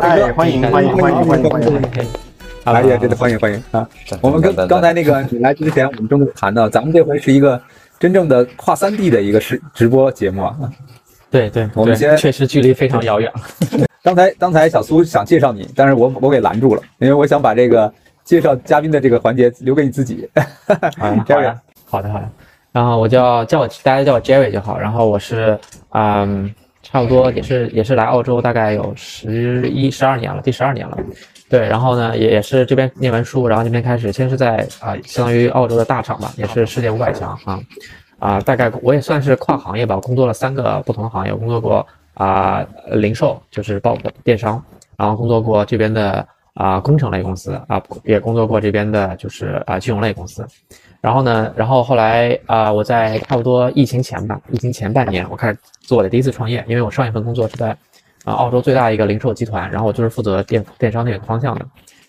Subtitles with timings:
[0.00, 1.82] 哎，欢迎欢迎欢迎欢迎欢迎！
[2.64, 3.88] 哎呀，真的欢迎欢迎啊！
[4.20, 7.60] 我们刚刚才那个你来之前，我们正在谈到，咱们这回是一个
[7.98, 10.56] 真正的跨三 D 的一个直直播节目啊。
[11.30, 13.30] 对对，我们先确实距离非常遥远。
[14.02, 17.92] 刚才刚才小苏想介绍你，但是我我给拦住了，因为我想把这个
[18.24, 20.28] 介绍嘉宾的这个环节留给你自己。
[21.00, 22.28] 嗯，好的好的好的。
[22.70, 24.78] 然后我叫叫我大家叫我 Jerry 就好。
[24.78, 25.58] 然后我是
[25.90, 26.54] 嗯，
[26.90, 30.96] 差不多也是也是来澳洲大概有十一十二年了，第十二年了。
[31.50, 37.60] 对，然后呢也也是这边念完书，然后这边开始先是在啊，相当于澳洲的大厂吧，也是世界五百强啊
[38.18, 44.62] 啊，大概我也算是跨行业吧，工作了三个不同的行业，工作过啊零售就是包括电商，
[44.96, 50.46] 然后工作过这边的啊工程类公司啊，也工作过这边的就是啊金融类公司。
[51.00, 57.70] 然后呢，然后后来啊，我在差不多疫情前吧，疫情前半年，我开始做我的第一次创业，因为我上一份工作是在
[58.24, 61.64] 啊澳洲最大的一个零售集团，然后我就是负责电电商那个方向的。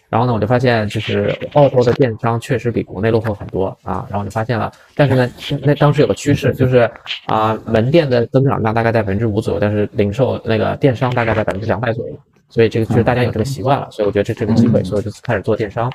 [0.09, 4.07] 然后呢，我就发现就是澳洲的电商确实比国内落后很多啊。
[4.09, 6.89] 然后就发现了，但是呢，那当时有个趋势就是
[7.27, 12.13] 啊，门店的增长量大概在百分之五左右，但是零售那个电商大概在百分之两百左右。
[12.49, 15.93] 所以这个就是大家有这个习惯了，所以我觉得这是个机会，所以我就开始做电商。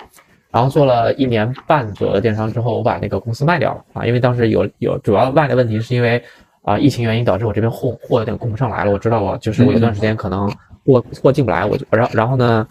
[0.55, 6.22] 然后做了一年半左右的电商之后，我把那个公司卖掉了啊，因为当时有有主要卖的问题是因为
[6.62, 8.92] 啊疫情原因导致我这边货货有点供不上来了。
[8.92, 10.48] 我知道我就是我有段时间可能
[10.86, 12.64] 货货进不来，我就然然后呢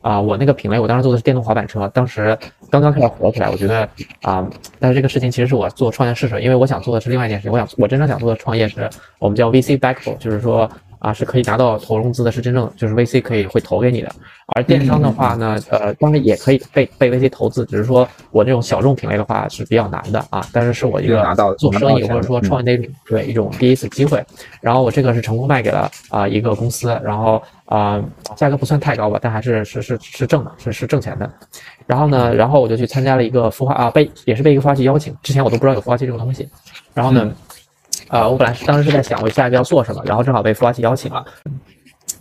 [0.00, 2.36] 啊我那个品类我当时做的是电动滑板车，当时
[2.70, 3.88] 刚刚开始火起来，我觉得
[4.22, 4.44] 啊
[4.80, 10.68] 但是这个事情其实是我做创业试水，因为我想做的是另外一件事情，我想我真正想做的创业是我们叫 VC backable，就是说。
[10.98, 14.10] 啊，是可以拿到投融资的，是真正就是 VC 可以会投给你的。
[14.54, 20.44] 而电商的话呢，呃，当然也可以被被 VC 投资，只是说我这种小众品类的话是比较难的啊。
[20.52, 21.22] 但是是我一个
[21.58, 24.24] 做生意或者说创业那种对一种第一次机会。
[24.60, 28.02] 然后我这个是成功卖给了啊一个公司，然后啊
[28.36, 31.30] 价格不算太高吧，但还是是是是挣的，是是挣钱的。
[31.86, 36.48] 然后呢，然后我就去参加了一个孵化啊，被也是被一个孵化器邀请，之前我都不知道有孵化器这种东西。
[36.94, 37.30] 然后呢。
[38.08, 41.24] 啊，我本来是当时是在想我下一步要做什么，然后正好被孵化器邀请了。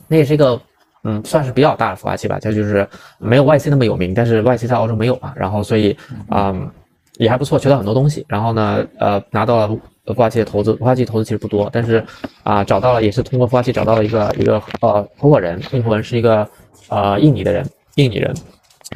[0.07, 0.59] 那也是一个，
[1.03, 2.87] 嗯，算是比较大的孵化器吧，它就是
[3.17, 5.97] 没有 YC 那么有名，但是 YC 在澳洲没有嘛，然后所以，
[6.31, 6.69] 嗯，
[7.17, 8.25] 也还不错，学到很多东西。
[8.27, 12.03] 然后呢，呃，拿到了孵化器的投资，孵化器投资其实不多，但是
[12.43, 16.47] 啊，找到了也是通过孵化器找到了一个一个呃合伙人，合伙人是一个
[16.89, 17.65] 呃印尼的人，
[17.95, 18.33] 印尼人。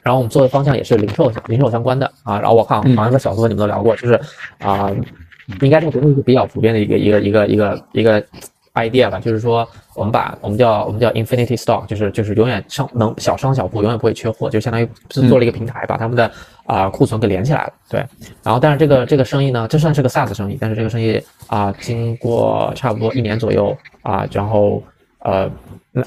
[0.04, 2.40] 然后我们做的方向也是零售零售相关的啊。
[2.40, 4.14] 然后我看好像和小苏和你们都聊过，就是
[4.60, 4.90] 啊。
[5.62, 8.24] 应该这个东西是比较普遍的一个一个一个一个一个
[8.74, 16.32] idea 吧，就是说我们把我们叫我们叫 infinity stock，就是就是永远商能小商小铺永远不会缺货，就相当于是做了一个平台，把他们的
[16.66, 17.74] 啊库存给连起来了。
[17.90, 18.00] 对，
[18.42, 24.82] 然后但是这个这个生意呢，这算是个 SaaS 生意，但是这个生意啊，经过差不多一年左右啊，然后
[25.20, 25.52] 呃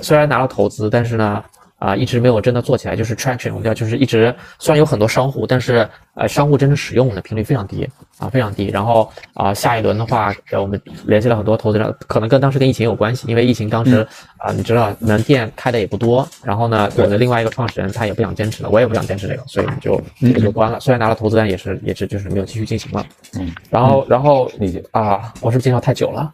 [0.01, 1.45] 虽然拿了投资，但是呢。
[1.85, 7.87] 啊，一直没有真的做起来，就是 traction，我们叫就是一直虽然有很多商户，但是呃，商户真正使用的频率非常低
[8.19, 8.69] 啊，非常低。
[8.69, 14.07] 然后啊，下一轮的话，我们联系了很多投资者，可能跟当时跟疫情有关系，因为疫情当时
[14.39, 16.27] 啊，你知道门店开的也不多。
[16.43, 20.81] 然后呢，我的另外一个创始人他也不想坚持了，我也不想坚持这个，所以就也就关了。
[20.81, 23.05] 虽然拿了投资，但也是也是就是没有继续进行了。
[23.39, 26.33] 嗯，然后然后你啊，我是不是介绍太久了？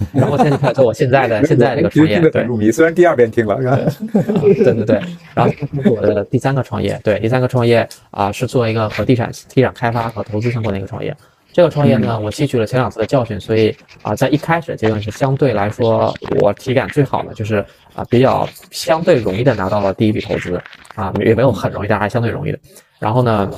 [0.14, 2.70] 然后现在开始做我现在的现在这个创业，对，入迷。
[2.70, 3.56] 虽然第二遍听了，
[4.40, 5.00] 对对对。
[5.34, 11.14] 然后这是我的第三个创业，对，第三个创业啊是做一个和地产地产开发和投资相关的一个创业。
[11.52, 20.60] 这个创业呢，我吸取了前两次的教训，所以啊，在一开始阶段是相对来说我体感最好的，就是啊比较相对容易的拿到了第一笔投资
[20.94, 22.58] 啊，也没有很容易，但还相对容易的。
[22.98, 23.50] 然后呢？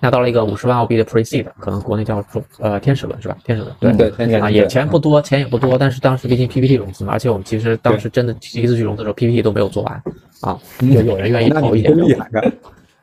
[0.00, 3.36] 拿到了一个五十万澳币的 pre seed，可能国内叫中呃天使轮是吧？
[3.44, 10.02] 天使轮对对啊，也钱不多，钱也不多，但是当时毕竟 PPT 融资嘛，而且我们其实当时真的第一次去融资的时候，PPT 都没有做完
[10.40, 11.96] 啊，就有人愿意投一点。
[11.96, 12.28] 厉害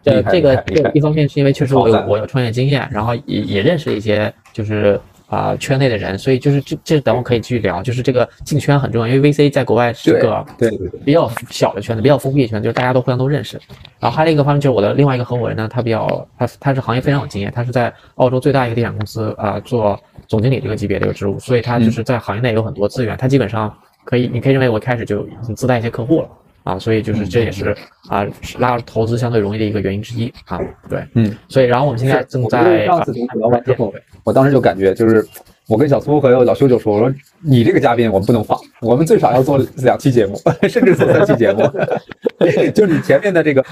[0.03, 4.99] 这这个这个一方面是因为确实我有我有创业经验，然后也也认识一些就是。
[5.27, 10.71] 啊，圈内的人，所以就是这这等会可以继续聊，就是这个进圈很重要，因为 VC 在国外是个对
[11.03, 13.59] 比较小的圈子，比较封闭的圈子，就是大家都互相都认识。
[13.99, 23.75] 然后还有一个方面就是我的另外一个合伙人呢，他比较他他是行业非常有经验，他是在澳洲最大一个地产公司啊做总经理这个级别的一个职务，所以他就是在行业内有很多资源，他基本上
[24.05, 26.29] 可以，你可以认为我开始就已经自带一些客户了。
[26.67, 27.73] 啊，所以就是这也是
[28.09, 28.27] 啊
[28.59, 30.59] 拉投资相对容易的一个原因之一啊。
[30.89, 33.93] 对，嗯，所以然后我们现在正在上次聊完之后，
[34.25, 35.25] 我当时就感觉就是
[35.69, 40.37] 我跟小苏和老修就说，我说你这个嘉宾我们不能放，我们最少要做两期节目，
[40.67, 41.61] 甚至做三期节目。
[42.75, 43.63] 就是你前面的这个，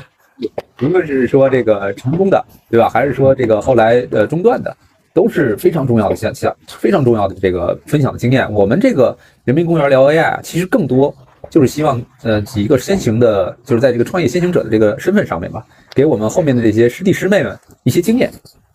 [0.82, 2.88] 无论是说这个成功的，对吧？
[2.88, 4.74] 还是说这个后来呃中断的，
[5.14, 8.50] 都是非常重要的像像非常重要的这个分享的经验。
[8.54, 11.14] 我们这个人民公园聊 AI 啊，其实更多。
[11.56, 18.30] 就是希望呃以一个先行的，就是在这个创业先行者的这个身份上面吧，给我们后面的这些师弟师妹们一些经验。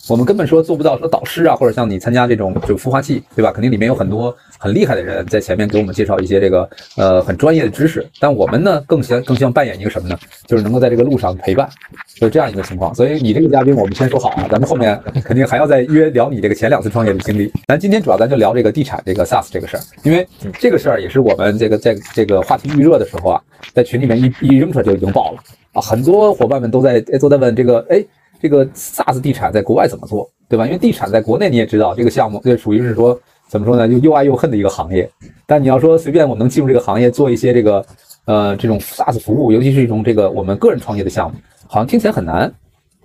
[0.08, 3.52] 我们根本说做不到说导师啊，或者像你参加这种就孵化器，对吧？
[3.52, 8.04] 肯定里面有很多很厉害的人在前面给我们介绍一些这个呃很专业的知识。
[8.18, 10.18] 但我们呢，更希更希望扮演一个什么呢？
[10.46, 11.68] 就是能够在这个路上陪伴，
[12.14, 12.94] 就是这样一个情况。
[12.94, 17.52] 所以你这个嘉宾，我们先说好啊，咱们后面肯定还要再约聊你这个前两次创业的经历。
[17.68, 20.26] 咱今天主要咱就聊这个地产这个 SaaS 这个事儿，因为
[20.58, 23.40] 这个事儿也是我们这个在这个话题预热的时候啊，
[23.74, 25.38] 在群里面一一扔出来就已经爆了
[25.74, 28.02] 啊，很多伙伴们都在都在问这个哎。
[28.40, 30.66] 这个 SaaS 地产在国外怎么做，对吧？
[30.66, 35.08] 因为地产在国内你也知道，这个项目这属于是说怎么说呢，又又爱又恨的一个行业。
[35.46, 37.84] 但你要说随便我能进入这个行业做一些这个
[38.24, 42.52] 呃这种 SaaS 服务，尤其是一种这个我们个人创业的项目，好像听起来很难。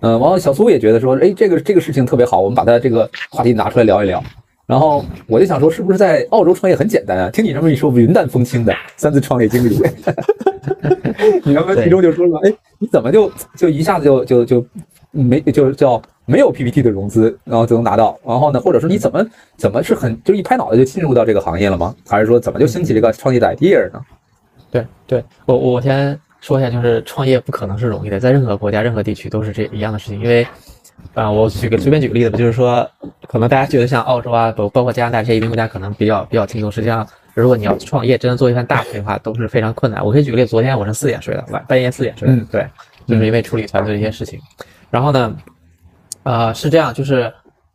[0.00, 4.22] 嗯，完了小苏也觉得说，哎，这个这个事情特别好，我们把它这个话题拿出来聊一聊。
[4.66, 7.30] 然后我就想说，是不是在澳洲创业很简单啊？
[7.30, 9.78] 听你这么一说，云淡风轻的三次创业经历，
[11.44, 14.66] 你刚刚其中就说了，哎，你怎么就就一下子就就就。
[15.22, 18.18] 没就是叫没有 PPT 的融资，然后就能拿到。
[18.24, 19.26] 然后呢，或者说你怎么
[19.56, 21.94] 怎么是很就一拍脑袋就进入到这个行业了吗？
[22.08, 24.00] 还是说怎么就兴起这个创业的 idea 呢？
[24.70, 30.20] 对对，我我先说一下，就是创业不可能是容易的，在任何国家、任何地区都是这一样的事情。
[30.20, 30.46] 因为
[31.14, 32.88] 啊，我举个随便举个例子吧，就是说，
[33.28, 36.70] 可能大家觉得像澳洲啊，包包括加拿大这些移民国家可能比较比较轻松。
[36.70, 40.04] 实际上，如果你要创业，真的做一番大生意的话，都是非常困难。
[40.04, 42.66] 我可以举个例子，昨天我是四点睡的，晚半夜四点睡的，对，
[43.06, 44.40] 就是因为处理团队的一些事情。
[44.96, 45.36] 然后呢，
[46.22, 47.30] 呃，是这样，就是，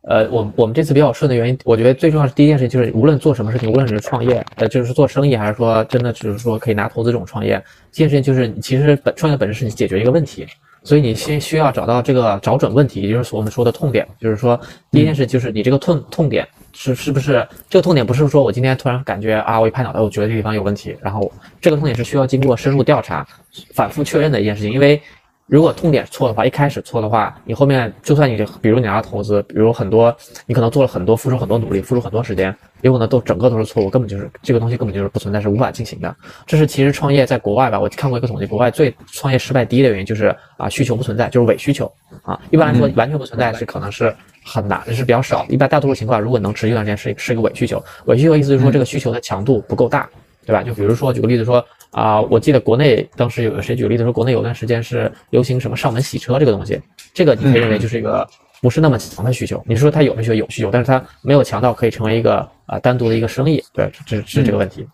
[0.08, 10.44] 呃，我我们这次比较顺的原因，我觉得最重要是第一件事情就是，无论做什么事情，无论是创业，呃，就是做生意，还是说真的只是说可以拿投资这种创业，这件事情就是，其实本创业本质是你解决一个问题，
[10.82, 14.60] 所以你先需要找到这个找准问题，也就是我们说的痛点，就是说
[14.90, 21.30] 第一件事就是你这个痛痛点是是不是这个痛点不是说我今天突然感觉啊，我一拍脑袋，我觉得这地方有问题，然后
[21.60, 23.24] 这个痛点是需要经过深入调查、
[23.72, 25.00] 反复确认的一件事情，因为。
[25.46, 30.14] 如果痛点错的话，一开始错的话，你后面就算你比如你要投资，比如很多
[30.46, 36.14] 你可能做了很多，付出很多努力，付出很多时间，有可能都整个都是错误，根本就是这个东西根本就是不存在，是无法进行的。
[36.46, 41.92] 这是其实创业在国外吧，我看过一个统计，国外最创业失败第一的原因就是啊需求不存在，就是伪需求
[42.22, 42.40] 啊。
[42.50, 45.44] 一般来说完全不存在是可能是很难，是比较少。
[45.50, 47.82] 一般大多数情况，如果能持续一段时间，是是一个伪需求。
[48.06, 50.08] 伪需求意思就是说这个需求的强度不够大，
[50.46, 50.62] 对吧？
[50.62, 51.62] 就比如说举个例子说。
[51.92, 56.80] 啊，我记得国内当时有谁举例子说，国内有段时间是流行什么上门洗车这个东西，
[57.14, 58.26] 这个你可以认为就是一个
[58.60, 59.62] 不是那么强的需求。
[59.66, 64.86] 你说它有没有有需求，但是它没有强到可以成为一个啊单独的一个生意，对，这是这个问题。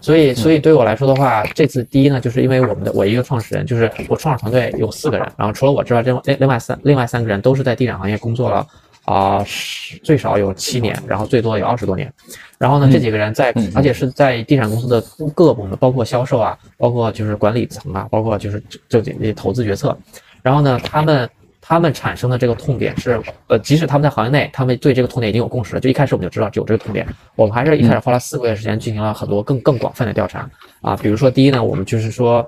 [0.00, 8.66] 所以，所以对我来说的话，这次第一呢，就是因为我们的我一个创始人，就是我创始团队有四个人，然后除了我之外，另另另外三另外三个人都是在地产行业工作了。
[9.06, 9.44] 啊，
[10.02, 12.10] 最少有七年，然后最多有二十多年。
[12.64, 14.98] 然后呢，这几个人在，而且是在地产公司的
[15.34, 19.94] 各个部门，包括销售啊，包括就是管理层啊，包括就是这些投资决策。
[20.40, 21.28] 然后呢，他们
[21.60, 25.80] 他们产生的这个痛点是，呃，即使他们在行业内，他们对这个痛点已经有共识了。
[25.80, 27.06] 就一开始我们就知道有这个痛点，
[27.36, 30.48] 我们还是一开始花了四个月时间进行了很多更更广泛的调查
[30.80, 30.96] 啊。
[30.96, 32.42] 比如说，第一呢，我们就是说，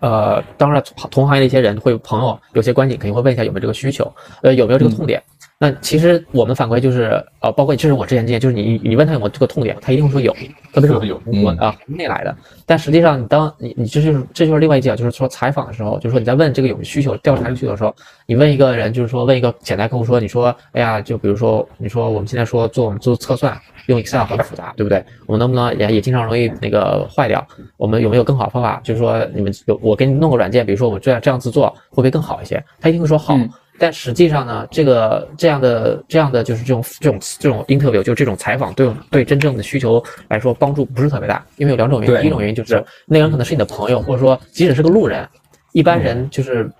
[0.00, 0.82] 呃，当然
[1.12, 5.22] 同行业的一些人会朋友有些关系，肯定会问一下有没有这个需求，呃，有没有这个痛点。
[5.62, 10.32] 那其实我们反馈就是，呃，包括这是我之前经验，就是你你问他有没有这个痛点，他一定会说有，
[10.72, 11.14] 特别是
[11.44, 12.36] 我啊内来的。
[12.66, 17.94] 但实际上，你当你你这就是这就是另外一点，就是说采访的时候，就是说你在问这个有需求调查需求的时候，
[18.26, 25.04] 你问一个人，就是说问一个潜在客户说，你说，哎呀，就比如说你说我们现在说做我们做测算用 Excel 很复杂，对不对？
[25.26, 27.46] 我们能不能也也经常容易那个坏掉？
[27.76, 28.80] 我们有没有更好的方法？
[28.82, 32.60] 就是说你们有我给你弄个软件，比如说我这样这样子做会不会更好一些？
[32.80, 33.38] 他一定会说好。
[33.78, 42.20] 但实际上呢，这个这样的这样的就是这种这种这种 interview 就这种采访，对对真正的需求来说帮助不是特别大，因为有两种原因。
[42.20, 45.26] 第一种原因就是那个人可能是你的朋友，或者说即使是个路人，
[45.72, 46.70] 一般人就是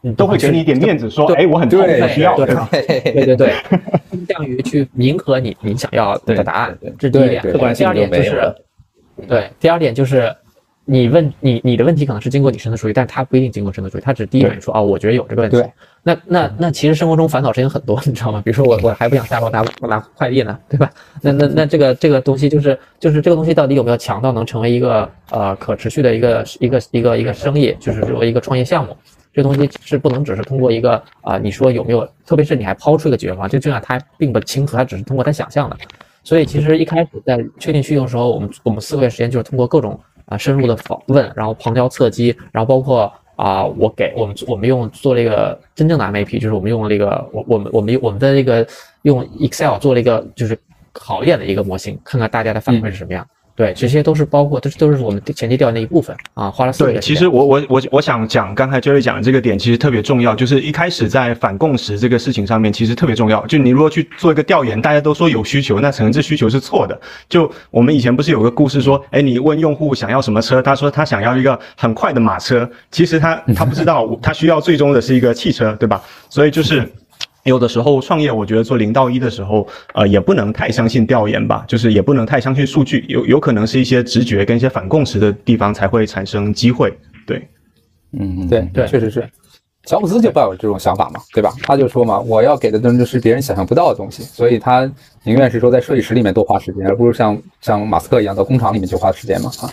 [0.00, 2.46] 你都会给你一点面子，说哎我很重需要，对
[3.12, 3.54] 对对对，
[4.10, 7.42] 倾向于去迎合你你想要的答案，这是第一点。
[7.74, 8.54] 第二点就是
[9.26, 10.34] 对，第二点就是。
[10.90, 15.62] 你问你你的问题可能是经过你深思熟虑，但他不一定经过深思熟虑，他只第一反应说啊，我觉得有这个问题。
[16.02, 18.42] 那那那其实生活中烦恼事情很多，你知道吗？
[18.44, 20.90] 比如说我我还不想下楼拿拿快递呢，对吧？
[21.22, 28.96] 那那那这个这个东西就是就是这个东西到底有没有强到能成为一个呃可持续的一个一个一个一个生意，就是作为一个创业项目，
[29.32, 35.76] 这东西是不能只是通过一个啊你说有没有，特别是你还抛出一个解决方案，就这样他并不清楚，他只是通过他想象的。
[36.22, 39.98] 所以其实一开始在确定需求的时候，我们我们四个月时间就是通过各种。
[40.30, 48.66] 啊，深入的访问，然后旁敲侧击，然后包括啊，我给我们我们用做了一个真正的 MVP，就是我们用了一个我我们我们我们的这个
[49.02, 50.58] 用 Excel 做了一个就是
[50.92, 53.26] 好一点的一个模型，看看大家的反馈是什么样。
[53.60, 56.98] 对，这些都是包括，这都是我们前期调研的一部分啊，花了四个月。
[56.98, 63.46] 对，其实我我我我想讲，刚才 Jerry 讲的这个点其实特别重要，就是一开始在反共识这个事情上面，其实特别重要。
[63.46, 66.98] 就你如果去做一个调研，大家都说有需求，那可能这需求是错的。
[67.28, 76.00] 就我们以前不是有个故事说，哎，你问用户想要什么车，他说他想要一个很快的马车，其实他他不知道，他需要最终的是一个汽车，对吧？
[76.30, 76.90] 所以就是。
[77.44, 86.92] 有的时候创业，我觉得做零到一的时候，呃，也不能太相信调研吧，就是也不能太相信数据，有有可能是一些直觉跟一些反共识的地方才会产生机会。
[87.26, 87.48] 对，
[88.18, 89.28] 嗯，对对，确实是。
[89.86, 91.50] 乔布斯就抱有这种想法嘛，对吧？
[91.62, 94.84] 他就说嘛，我要给的东西是别人想象不到的东西，所以他
[95.24, 99.70] 宁愿是说在设计师里面多花时间，而不是像像马斯克一样到工厂里面去花时间嘛，啊。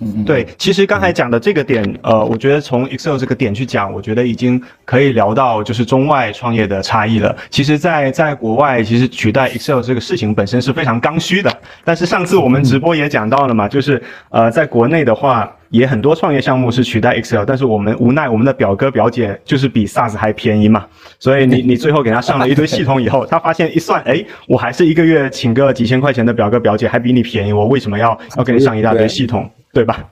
[0.00, 7.34] 嗯，对，其实刚才讲的这个点，呃，我觉得从 Excel 这个点去讲，我觉得已经可以聊到就是中外创业的差异了。
[7.50, 11.50] 其实，在在国外，其实取代 Excel 这个事情本身是非常刚需的。
[11.84, 20.86] 但是上次我们直播也讲到了嘛，就是呃，在国内的话，也很多创业项目是取代 Excel，但是我们无奈我们的表哥表姐就是比 SaaS 还便宜嘛，
[21.18, 29.48] 所以你 你最后给他上了一堆系统以后，他发现一算，哎，我还是一个月请个几千块钱的表哥表姐还比你便宜，我为什么要 要给你上一大堆系统？
[29.72, 30.02] 对吧？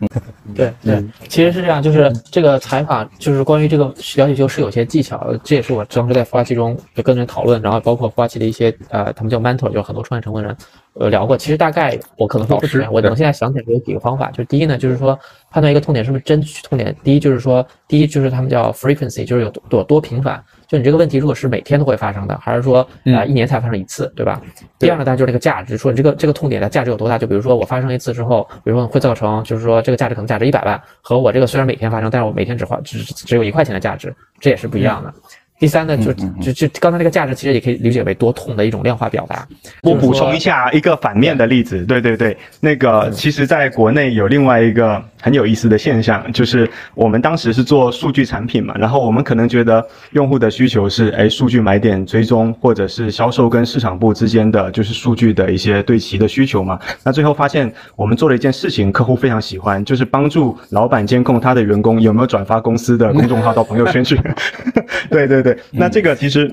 [0.54, 10.54] 对对，其实是这样，就是这个采访，就是关于这个了解就是有些技巧，这也是我当时在孵化器中就跟人讨论，然后包括孵化器的一些呃，他们叫 mentor，就很多创业成功人
[10.98, 11.36] 呃聊过。
[11.36, 15.18] 其实大概我可能会不全，我能现在想起来有几个方法，就是第一呢，就是说
[15.50, 16.94] 判断一个痛点是不是真痛点。
[17.02, 20.42] 第一就是说，第一就是他们叫 frequency，就是有多多频繁。
[20.66, 22.80] 就你这个问题，如果是每天都会发生的，还是说
[23.14, 24.42] 啊一年才发生一次，对吧？
[24.80, 27.16] 第二呢，当然就是那个价值，说你这个这个痛点的价值有多大？
[27.16, 35.14] 就比如说我发生一次之后，比如说会造成，就是说这个价值可能价值一百万，和我这个虽然每天发生，但是我每天只花只只有一块钱的价值，这也是不一样的。
[35.58, 39.48] 第三呢，就就就刚才那个价值，其实也可以理解为多痛的一种量化表达。
[39.82, 56.78] 我补充一下一个反面的例子，对对对，那个其实在国内有另外一个很有意思的现象，就是我们当时是做数据产品嘛，然后我们可能觉得用户的需求是，哎，数据买点追踪，或者是销售跟市场部之间的就是数据的一些对齐的需求嘛。
[57.02, 64.20] 那最后发现我们做了一件事情，客户非常喜欢，就是帮助老板监控他的员工有没有转发公司的公众号到朋友圈去。
[65.08, 65.36] 对对。
[65.46, 66.52] 对，那这个其实，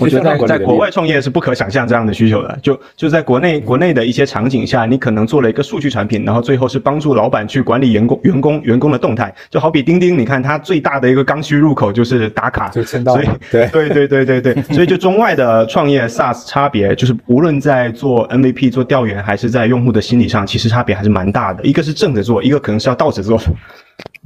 [0.00, 2.58] 我觉得在国外创业是不可想象这样的需求的。
[2.60, 9.32] 就就在国内国内的一些场景下，你可能做了一个数据产品，然后最后是帮助老板去管理员工员工员工的动态。
[9.48, 13.14] 就好比钉钉，你看它最大的一个刚需入口就是打卡，就签到。
[13.14, 21.64] 所以对对对对对对，所以就中外的创业 SaaS 差别，就是无论在做 MVP 做调研，还是在用户的心理上，其实差别还是蛮大的。
[21.64, 23.40] 一个是正着做，一个可能是要倒着做。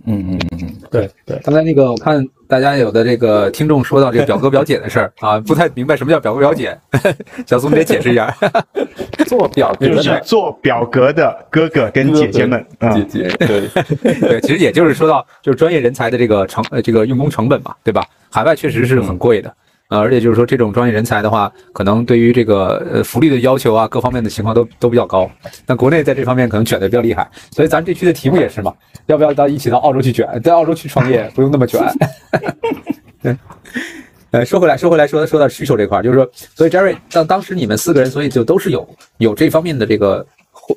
[0.07, 1.39] 嗯嗯嗯嗯，对对。
[1.45, 2.25] 刚才那个我看。
[2.47, 6.79] 大家有的这个听众说到这个表哥表姐的事儿啊，不太明白什么叫表哥表姐，
[7.47, 8.33] 小苏你得解释一下。
[9.27, 12.65] 做表格就是做表格的哥哥跟姐姐们，
[12.95, 13.67] 姐姐对
[14.21, 18.05] 对，其实也就是说到就是专业人才的这个成呃这个用工成本嘛，对吧？
[18.31, 19.53] 海外确实是很贵的。
[19.95, 25.31] 呃，而且就是说，这种专业人才的话，可能对于这个呃福利的要求啊，各方面的情况都都比较高。
[25.65, 28.75] 但国内在这方面可能卷的比较厉害，所以咱这期的题目也是嘛，
[29.07, 31.81] 要不要到一起到澳洲去卷，在澳洲去创业，不用那么卷。
[33.23, 33.37] 对，
[34.33, 40.27] 呃，说回来，说回来，说说到需求这块，就是说，所以 Jerry，当当时你们四个人，所以就都是有有这方面的这个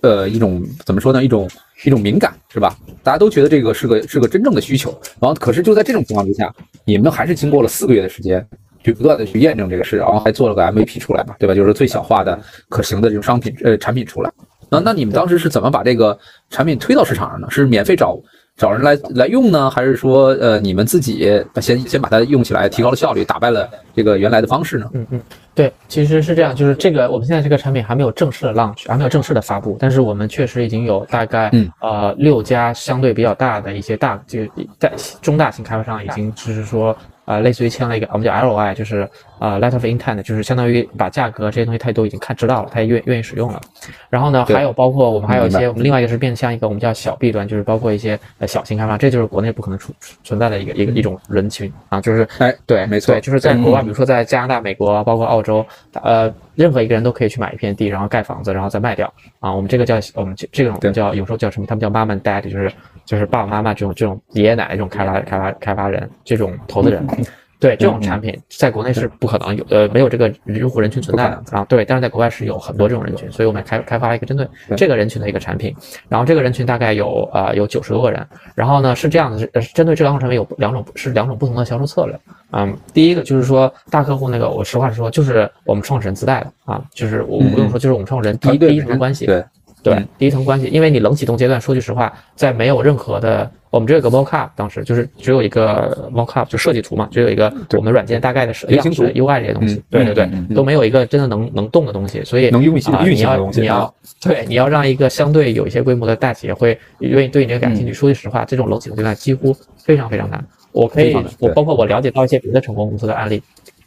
[0.04, 1.50] 呃一种怎么说呢，一种
[1.86, 2.78] 一种敏感是吧？
[3.02, 6.54] 大家都觉得这个是个是个真正的需求，然后可是就在这种情况之下，
[6.86, 8.48] 你们还是经过了四个月的时间。
[8.88, 11.54] 去不断的去验证这个事，然后还做了个 MVP 出来嘛，对吧？
[11.54, 12.40] 就是最小化的
[12.70, 14.32] 可行的这种商品呃产品出来。
[14.70, 16.18] 那那你们当时是怎么把这个
[16.50, 17.48] 产品推到市场上呢？
[17.50, 18.18] 是免费找
[18.56, 21.30] 找人来来用呢，还是说呃你们自己
[21.60, 24.90] 先先把它用起来，提高了效率，打败了这个原来的方式呢？
[24.94, 25.22] 嗯嗯，
[25.54, 31.52] 对，其实是这样，就是这个我们现在这个产品还没有正式的 launch，还没有正式的发布，但是我们确实已经有大概
[31.82, 34.40] 呃六家相对比较大的一些大就
[34.80, 34.90] 在
[35.22, 36.96] 中大型开发商已经就是说。
[37.28, 39.08] 啊，类似于签了一个，我们叫 LOI，就是
[39.40, 43.62] 啊，Letter of Intent，就是相当于把价格这些东西他都已经看知道了，他也愿愿意使用了。
[44.10, 55.66] 然后呢，还有包括我们还有一些，我们另外一个是变相一个我们叫小 B 端，就是包括一些呃小型开发，这就是国内不可能存存在的一个一个一种人群啊，就是哎，对，没错，对，就是在国外，比如说在加拿大、美国，包括澳洲，
[56.02, 59.54] 呃，任何一个人都可以去买一片地，然后盖房子，然后再卖掉啊。
[59.54, 61.68] 我们这个叫我们这这种叫有时候叫什么？
[61.68, 62.72] 他们叫 Mom and Dad，就是
[63.06, 67.06] 就是爸爸妈妈这种这种爷爷奶奶这种开发开发开发人这种投资人。
[67.60, 71.66] 对这种产品，在国内是不可能有，呃，没有这个用户人群存在的啊。
[71.66, 75.76] 对，但是在国外是有很多这种人群，所以我们开开发了一个针对这个人群的一个产品。
[76.08, 78.26] 然后这个人群大概有呃有九十多个人。
[78.54, 82.20] 然后呢是这样的，是针对这两种产品有两种是两种不同的销售策略。
[82.52, 89.26] 嗯，第一个就是说大客户那个，我实话实说，就是我们创始人自带的啊，就是我不用说，就是我们创始人第一第一层关系。
[89.26, 89.44] 对。
[89.84, 107.88] 对，嗯第一层关系，因为你冷启动阶段，说句实话，在没有任何的，我们只有一个 mockup，当时就是只有一个 mockup，就设计图嘛，只有一个对我们软件大概的设原型图样式 UI 这些东西嗯，对对对都没有一个真的能能动的东西，所以能运行啊你要运行的东西你要啊对你要让一个相对有一些规模的大企业会愿意对你这个感兴嗯。
[107.88, 110.44] 趣，说句实话，这种冷启动阶段几乎非常非常难。
[110.72, 113.42] 我可以我包括我了解到一些别的成功公司的案例。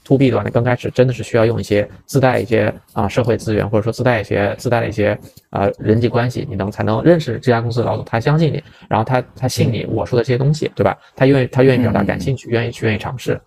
[0.04, 5.16] To B 端的刚开始真的是需要用一些自带一些啊、社会资源，或者说自带一些自带的一些
[5.50, 10.97] 啊、人际关系，你能才能认识这家公司的老总，他相信你，然后他他信你我说的这些东西，对吧？
[11.14, 13.40] 他愿意他愿意表达感兴趣，愿意去愿意尝试。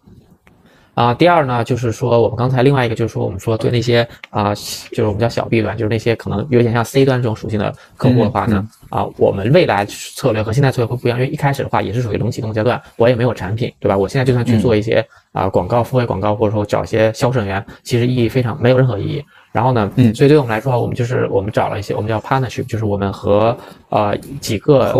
[0.93, 4.53] 啊，第二呢，就是说我们刚才另外一个就是说，我们说对那些啊、
[4.91, 13.97] 就是我们叫小 B 端，就是那些可能有点像 C 端这种属性的客户的话呢，啊，我们未来策略和现在策略会不一样，因为一开始的话也是属于冷启动阶段，我也没有产品，对吧？
[13.97, 19.23] 我现在就算去做一些啊、广告、付费广告，或者说找一些销售人员，其实意义非常没有任何意义。
[19.53, 20.13] 然后呢，嗯。
[20.13, 23.55] 所以对我们来说，我们就是我们找了一些，我们叫 partnership，就是我们和
[23.87, 24.91] 呃几个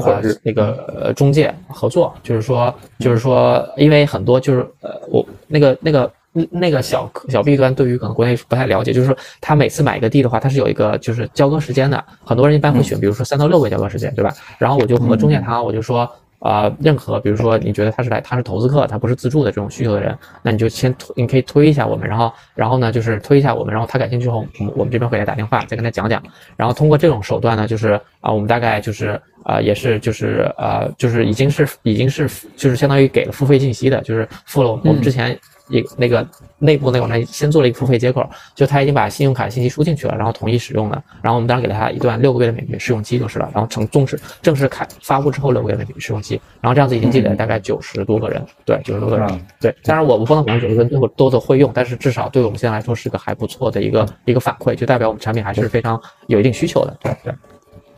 [0.44, 6.10] 那个呃中介合作，就是说就是说，因为很多就是呃我那个那个。
[6.50, 14.34] 那个小小弊端对于可能国内不太了解，就是说他每次买一个地的话，他是有一个就是交割时间的，很多人一般会选，比如说三到六个交割时间，对吧？
[14.58, 16.10] 然后我就和中介谈，我就说，
[16.44, 24.46] 呃，任何比如说你觉得他是来他是投资客，他不是自助的这种需求的人，那你就先推，你可以推一下我们，然后然后呢就是推一下我们，然后他感兴趣后，
[24.76, 26.22] 我们这边会来打电话，再跟他讲讲，
[26.58, 35.40] 然后通过这种手段呢，就是啊、我们大概就是啊、也是就是呃就是已经是已经是就是相当于给了付费信息的，就是付了我们之前。
[35.74, 36.26] 一那个
[36.60, 49.42] 内部那个网站先做了一个付费接口，就他已经把信用卡信息输进去了，然后同意使用的，然后我们当时给了他一段六个月的免费试用期就是了，然后成正式正式开发布之后六个月免费试用期，然后这样子已经积累了大概九十多个人，对，九十多个人，嗯。
[49.60, 57.34] 对，当然我们不能保证九十个人最后都都会用，但是至少对我们现在来说是个还不错的一个一个反馈，就代表我们产品还是非常有一定需求的，对对。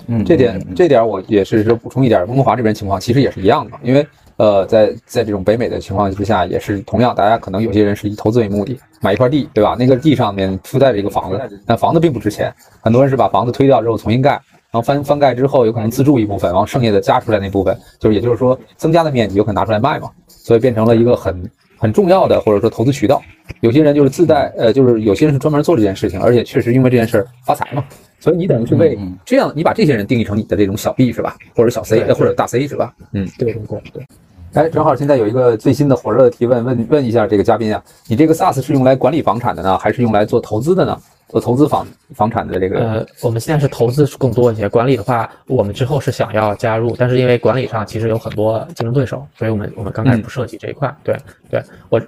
[0.07, 4.05] 嗯这点这点我也是说补充一点，温哥华这边情况其实也是一样的，因为
[4.37, 9.75] 呃，在在这种北美的情况之下，也是同样，大家可能有些人是以投资为目的，买一块地，对吧？
[9.79, 23.21] 那个地上面附带着一个房子，但房子并不值钱，很多人是把房子推掉之后重新盖，然后翻翻盖之后有可能自住一部分，然后剩下的加出来那部分，就是也就是说增加的面积有可能拿出来卖嘛，所以变成了一个很很重要的或者说投资渠道。
[23.61, 27.83] 有些人就是自带，呃，就是有些人是专门做这件事情，而且确实因为这件事儿发财嘛。
[28.25, 31.37] 所以你等于是为嗯这样，你把这些人定义成你的这种小 B 是吧？
[31.55, 32.91] 或者小 C 或者大 C 是吧？
[33.11, 34.07] 嗯，对对对对。
[34.53, 40.99] 哎，正好现在有一个最新的火热的提问，问问一下这个嘉宾啊，你这个 SaaS 是用来管理房产的呢，还是用来做投资的呢？
[41.27, 41.85] 做投资房
[42.15, 50.91] 房产的这个，呃，我们现在是投资更多一些，管理的话，我们之后是想要加入，但是因为管理上其实有很多竞争对手，所以我们我们刚开始不涉及这一块。
[51.03, 51.15] 对
[51.49, 52.01] 对，我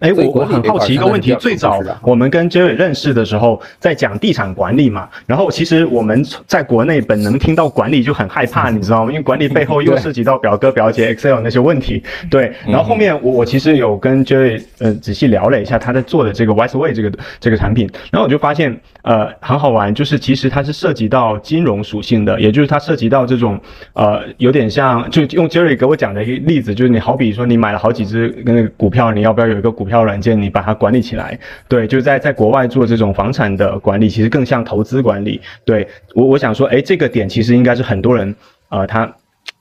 [0.00, 9.10] 哎，我我很好奇一个问题，最早我们跟 Jerry 认识的时候，在讲地产管理嘛，然后其实我们在国内本能听到管理就很害怕，你知道吗？
[9.10, 12.50] 因为管理背后又涉及到表哥表姐 Excel 那些问题，对。
[12.66, 23.60] 然后后面我我其实有跟 Jerry 呃仔细聊了一下他在做的这个 Wiseway 这个这个产品，然后我就发现呃很好玩，就是其实它是涉及到金融属性的，也就是它涉及到这种
[23.92, 31.36] 呃有点像就用 Jerry 给我讲的一个例子，就是你好比说你买了好几只那个股票，你要不要有一个股票票软件，你把它管理起来？
[31.68, 35.40] 对，就在在国外做这种房产的管理，其实更像投资管理。
[35.64, 38.34] 对我我想说，哎，这个点其实应该是很多人
[38.68, 39.12] 呃他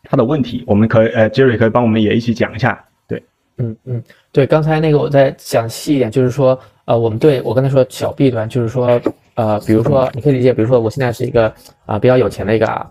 [0.03, 2.79] 他的问题，我们可以呃 Jerry 可以帮我们也一起讲一下。
[3.07, 3.23] 对，
[3.57, 9.01] 嗯嗯，对，刚才那个我再讲细一点，就是说，呃，我们对我刚才说小弊端，就是说，
[9.33, 11.51] 呃，比如说你可以理解，比如说我现在是一个
[11.85, 12.87] 啊、比较有钱的一个妈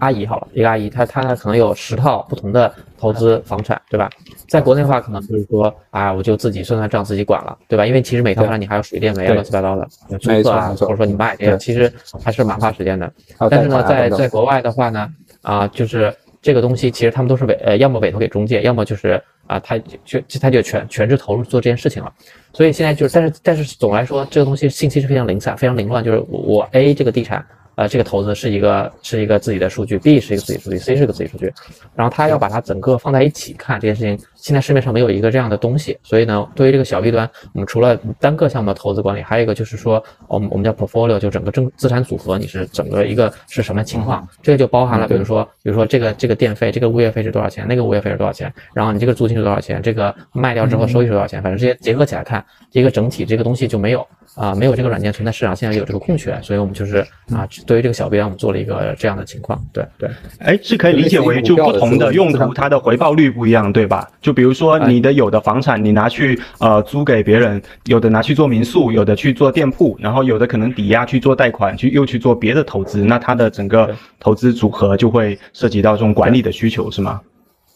[0.00, 4.08] 阿姨好了，一个阿姨，她她呢可能有十套不同的投资房产，对吧？
[4.48, 7.84] 在国内的话，可能就是说，啊，我就自己算算账，自己管了，对吧？
[7.84, 9.86] 因为其实每套房产你还有水电煤啊乱七八糟的
[10.18, 13.12] 租没客啊，错没错或者说你卖这个，其实还是蛮花时间的。
[13.50, 15.08] 但是呢，在在国外的话呢，
[15.42, 22.12] 啊、就是这个东西其实他们都是委呃，要么委托给中介，要么就是啊、他就就他就全全职投入做这件事情了。
[22.52, 26.02] 所以现在就是，但是但是总来说，这个东西信息是非常零散、非常凌乱。
[26.02, 27.44] 就是我我 A 这个地产，
[27.76, 31.52] 呃，这个投资是一个是一个自己的数据，B 是一个自己数据，C 是个自己数据，
[31.94, 34.18] 然后他要把它整个放在一起看这件事情。
[34.46, 44.24] 现在市面上没有一个这样的东西，所以呢，对于这个小 B 端，我们除了单个项目的投资管理，还有一个就是说，我们我们叫 portfolio，就整个正资产组合，你是整个一个是什么情况？
[44.40, 54.06] 这个就包含了，比如说，比如说这个这个电费，这个物业费是多少钱，那个物业费是多少钱，然后你这个租金是多少钱，这个卖掉之后收益是多少钱，反正这些结合起来看，一个整体这个东西就没有
[54.36, 56.98] 啊、没有这个软件存在市场，现在有这个空缺，所以我们就是
[57.34, 60.10] 啊，对于这个小 B 端，我们做了一个这样的情况，对对。
[60.40, 64.06] 哎，是可以理解为就不同的用途，它的回报率不一样，对吧？
[64.20, 77.18] 就比如说你的有的房产你拿去呃租给别人，有的拿去做民宿，有的去做店铺，然后有的可能抵押去做贷款，去又去做别的投资，那它的整个投资组合就会涉及到这种管理的需求，是吗？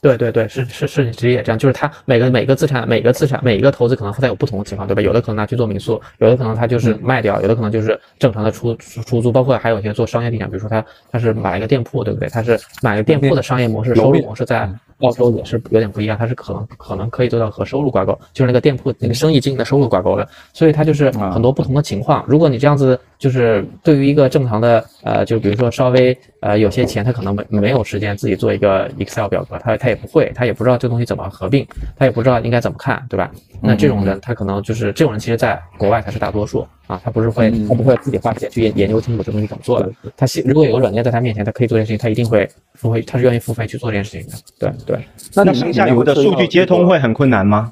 [0.03, 5.03] 对对对，是是是，其实也这样，就是它每个每个资产每个资产每一个投资可能它有不同的情况，对吧？
[5.03, 12.31] 有的可能拿去做民宿，有的可能它就是卖掉，有的可能就是正常的出出出租，包括还有一些做商业地产，比如说他他是买一个店铺，对不对？
[12.31, 14.67] 他是买个店铺的商业模式收入模式在
[15.01, 22.25] 澳洲也是有点不一样，它是可能可能可以做到和收入挂钩，就是那个店铺那个生意经营的收入挂钩的，所以它就是很多不同的情况。
[22.27, 33.31] 如果你这样子就是对于一个正常的呃，就比如说稍微呃有些钱，他可能没没有时间自己做一个 Excel 表格，他他也不会，他也不知道这东西怎么合并，他也不知道应该怎么看，对吧？
[33.63, 42.49] 那这种人他可能就是这种人，其实在国外才是大多数啊，他不是会他不会自己花钱去研研究清楚这东西怎么做的，他希如果有个软件在他面前，他可以做这件事情，他一定会
[42.81, 45.05] 付费，他是愿意付费去做这件事情的，对对。
[45.35, 47.69] 那上下游的数据接通会很困难吗？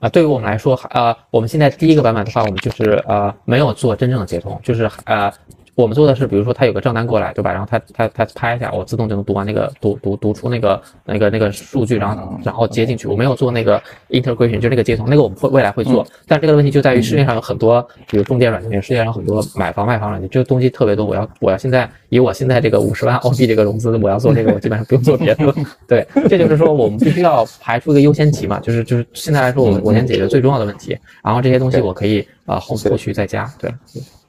[0.00, 5.32] 啊，对于我们来说，呃，我们现在第一个版本的话，我们就是呃没有做真正的接通，就是呃
[5.80, 7.50] 我们做的是，比如说他有个账单过来，对吧？
[7.50, 13.08] 然后他他他拍一下，我自动就能读完那个读读读出那个那个那个数据，然后然后接进去。
[13.08, 16.06] 我没有做那个 integration，就那个接通，那个我们会未来会做。
[16.26, 21.04] 但这个问题就在于市面上有很多，比如中介软件，世界上很多买房卖房软件，这个东西特别多。
[21.04, 25.54] 我要我要现在以我现在这个五十万澳币这个融资，我要做这个，我基本上不用做别的。
[25.88, 33.50] 对，这就是说我们必须要排出一个优先级嘛，就是就是现在来说，我我先解决最重要的问题，然后这些东西我可以啊后后续再加。
[33.58, 33.72] 对。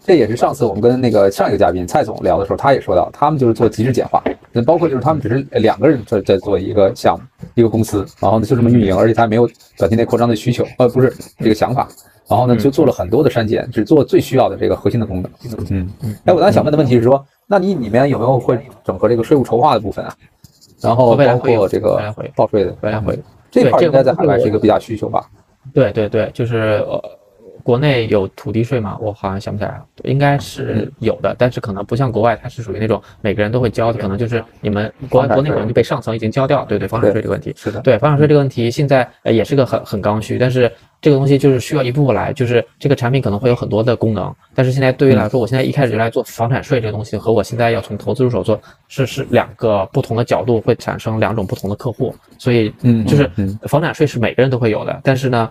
[0.04, 11.88] 这也是上次我们跟那个上一个嘉宾蔡总聊的时候，他也说到，他们就是做极致简化，那包括就是他们只是两个人在在做一个项目，一个公司，然后呢就这么运营，而且他没有短期内扩张的需求，呃，不是这个想法，
[12.28, 15.32] 然后呢就做了很多的删减，只做最需要的这个核心的功能。
[15.70, 16.16] 嗯嗯。
[16.26, 20.16] 哎，我当时想问的问题是说，那你里面有没有会整合这个税务筹划的部分啊？
[20.82, 22.02] 然后包括这个
[22.36, 23.20] 报税的，未来会。
[23.52, 25.30] 这块应该在海外是一个比较需求吧？
[25.76, 27.00] 对对对，就是呃。
[27.64, 28.98] 国内有土地税吗？
[29.00, 36.66] 我好像想不起来了，应该是有的，但是可能不像国外，它是属于那种每个人都会交的，可能就是你们国国内可能就被上层已经交掉。
[36.66, 40.72] 对对，房产税这个问题是的，对房产税这个问题现在也是个很很刚需，但是
[41.02, 53.30] 这个东西就是需要一步步来，就是这个产品可能会有很多的功能，但是现在对于来说，我现在一开始就来做房产税这个东西，和我现在要从投资入手做，是是两个不同的角度，会产生两种不同的客户，所以嗯，就是
[53.64, 55.50] 房产税是每个人都会有的，但是呢。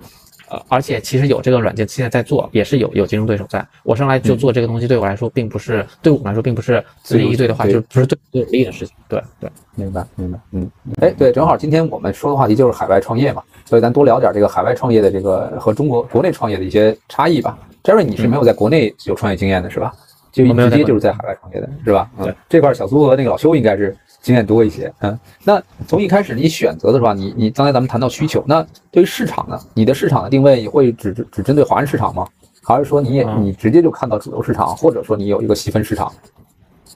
[0.50, 3.64] 呃，而且其实有这个软件现在在做，也是有有竞争对手在。
[3.84, 8.94] 我上来就做这个东西，对我来说并不是，对我们来说并不是自力一对的话，就不是对对有利的事情。
[9.08, 10.38] 对对，明白明白。
[10.52, 17.56] 嗯，哎，对，正好今天我们说的话题就是海外创业嘛，所以咱多聊点这个海外创业的这个和中国国内创业的一些差异吧。
[17.84, 19.94] Jerry，你是没有在国内有创业经验的是吧？
[20.32, 22.10] 就直接就是在海外创业的是吧？
[22.18, 23.96] 嗯，这块小苏和那个老邱应该是。
[24.20, 27.14] 经验多一些，嗯，那从一开始你选择的是吧？
[27.14, 29.58] 你你刚才咱们谈到需求，那对于市场呢？
[29.72, 32.26] 你的市场的定位会只只针对华人市场吗？
[32.62, 36.12] 还是说你也你直接就看到主流市场，或者说你有一个细分市场？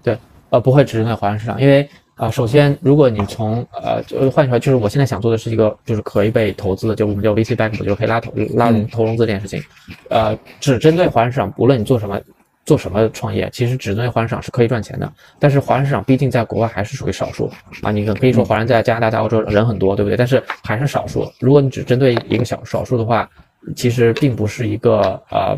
[0.03, 0.19] 对，
[0.51, 9.63] 呃，不会只针对华人市场，因为啊，首先如果你从呃，就换句话就是我现在想做的是一个就是可以被投资的，就我们叫 VC back，就是可以拉投拉融投融资这件事情，
[10.11, 12.21] 呃，只针对华人市场，无论你做什么。
[12.65, 17.51] 做什么创业，其实只针对华人市场是可以赚钱的，但是华人市场毕竟在国外还是属于少数
[17.83, 17.91] 啊。
[17.91, 20.17] 你可以说华人在加拿大、在澳洲人很多，对不对？
[20.17, 21.31] 但是还是少数。
[21.41, 23.29] 如果你只针对一个小少数的话，
[23.77, 25.55] 其实并不是一个呃，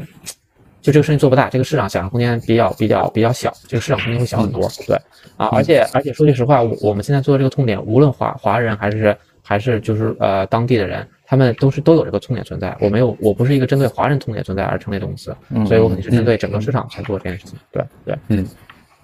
[0.82, 4.68] 就这个生意做不大，这个市场想象空间比较比较比较小，这个市场空间会小很多。
[4.86, 4.96] 对
[5.36, 11.06] 啊，而且而且说句实话，我我们现在做的这个痛点，无论华华人还是还是就是呃当地的人。
[11.26, 15.36] 他们都是都有这个痛点存在，我没有，我不是一个针对华人痛点存在而成立的公司，
[15.66, 17.58] 所以我肯定是针对整个市场才做这件事情。
[17.72, 18.46] 对对，嗯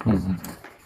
[0.05, 0.37] 嗯嗯，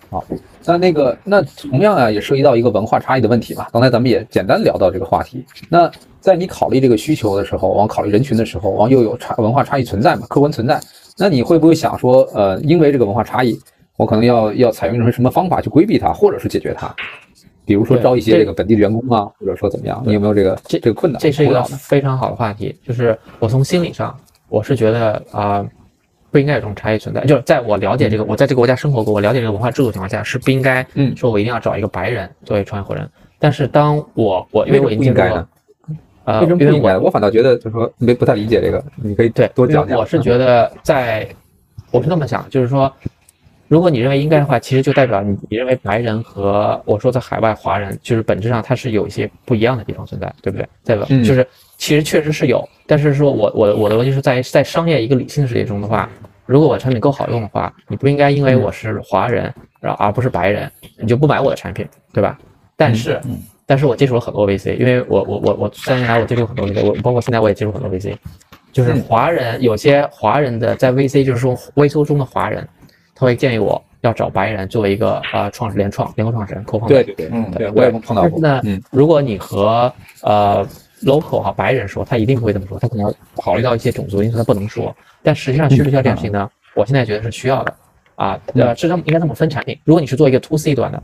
[0.09, 0.25] 好，
[0.65, 3.67] 那那个那同样啊，也涉及到一个文化差异的问题嘛。
[3.71, 5.45] 刚才咱们也简单聊到这个话题。
[5.69, 10.79] 那在你考虑这个需求的时候，往考虑人群的时候，往又有差文化差异存在嘛，客观存在。
[11.17, 13.59] 那你会不会想说，呃，因为这个文化差异，
[13.95, 16.95] 我可能要要采用一种什么方法去规避它，或者是解决它？
[17.67, 20.01] 比如说招一些这个本地的员工啊，或者说怎么样？
[20.05, 21.19] 你有没有这个这这个困难？
[21.19, 22.73] 这是一个非常好的话题。
[22.81, 25.65] 就是我从心理上，我是觉得啊，
[26.31, 27.25] 不应该有这种差异存在。
[27.25, 33.05] 就是在我了解这个，我在这个国家生活过，我了解这个文化制度情况下，是不应该嗯说我一定要找一个白人作为创业伙人。
[33.37, 35.49] 但是当我我因为我已经进入了，
[36.23, 36.97] 呃，为什么不应该？
[36.97, 39.99] 我反倒觉得就是说没不太理解这个，你可以对多讲讲。
[39.99, 41.27] 我是觉得在，
[41.91, 42.89] 我是这么想，就是说。
[43.67, 50.67] 如果你认为应该的话，其实就代表你你认为白人和我说在海外华人，就是本质上它是有一些不一样的地方存在，对不对？
[50.85, 51.05] 对吧？
[51.25, 51.45] 就是
[51.77, 56.09] 其实确实是有，但是说我我我的逻辑是在在商业一个理性世界中的话，
[56.45, 62.37] 如果我产品够好用的话，你不应该因为我是华人，然后而不是白人，你就不买我的产品，对吧？
[62.77, 63.19] 但是
[63.65, 68.15] 但是我接触了很多 VC，因为我我我我三年来我接触很多 VC，我包括现在我也接触很多 VC，
[68.71, 72.65] 就是华人有些华人的在 VC 就是说 VC 中的华人，
[73.17, 78.39] 他会建议我要找白人作为一个呃创始联创联合创始人 co 对对对，嗯对我也碰到过。
[78.39, 80.63] 但是呢，嗯如果你和呃
[81.03, 84.95] local 哈白人说，他一定不会这么说，他可能要考虑到一些种族因素，他不能说。
[85.23, 86.47] 但实际上需不需要这样事情呢？
[86.75, 87.73] 我现在觉得是需要的
[88.15, 88.39] 啊。
[88.53, 89.77] 呃，是这么应该这么分产品。
[89.83, 91.01] 如果你是做一个 to C 端的，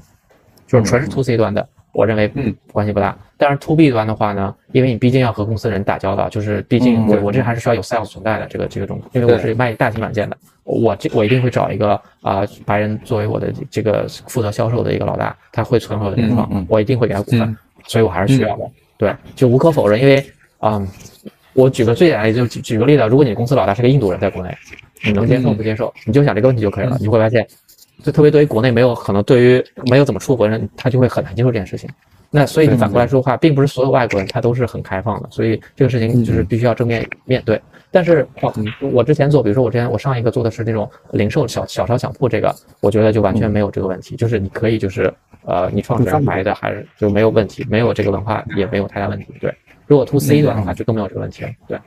[0.67, 3.17] 就是纯是 to C 端的，我认为嗯关系不大。
[3.37, 18.63] 但是 to B 端的话呢，因为你毕竟要和公司人打交道，就是毕竟嗯我我这还是需要有 sales 存在的这个这个东西，因为我是卖大型软件的，我这我一定会找一个啊、白人作为我的这个负责销售的一个老大，他会存我的联创，我一定会给他股份，嗯所以我还是需要的。
[18.97, 20.25] 对，就无可否认，因为
[20.59, 20.87] 嗯，
[21.51, 24.55] 我举个最简单的就举举个例子，如果你公司老大是个印度人，在国内，
[25.03, 25.93] 你能接受不接受？
[26.05, 27.45] 你就想这个问题就可以了，你会发现，
[28.03, 31.89] 就特别对于国内没有可能对于没有怎么出国的人，他就会很难接受这件事情。
[32.29, 37.61] 那所以你反过来说的话，并不是所有外国人他都是很开放的，所以这个事情就是必须要正面面对。
[37.91, 38.51] 但是，哦
[38.91, 45.13] 我之前做，比如说我之前我上一个做的是那种零售小小商小铺，这个我觉得就完全没有这个问题，就是你可以就是
[45.45, 49.27] 呃，你创始人来的还是就没有问题，没有这个文化也没有太大问题。
[49.39, 51.49] 对，如果 to C 端的话就更没有这个问题了。
[51.67, 51.77] 对，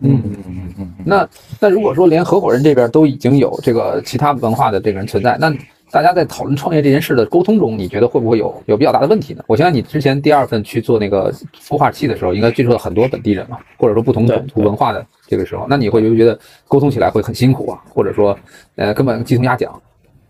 [0.00, 1.28] 嗯嗯嗯嗯，那
[1.60, 5.54] 那如果说连合伙人这边都已经有这个其他文化的这个人存在，那
[5.90, 9.44] 大家在讨论创业这件事的沟通中，你觉得会不会有有比较大的问题呢？
[9.46, 17.78] 我相信你之前第二份去做那个孵化器的时候，应该接触了很多本地人嘛，或者说不同对种族文化的这个时候，那你会不会觉得沟通起来会很辛苦啊？
[17.90, 18.34] 或者说，
[18.76, 19.78] 呃，根本鸡同鸭讲，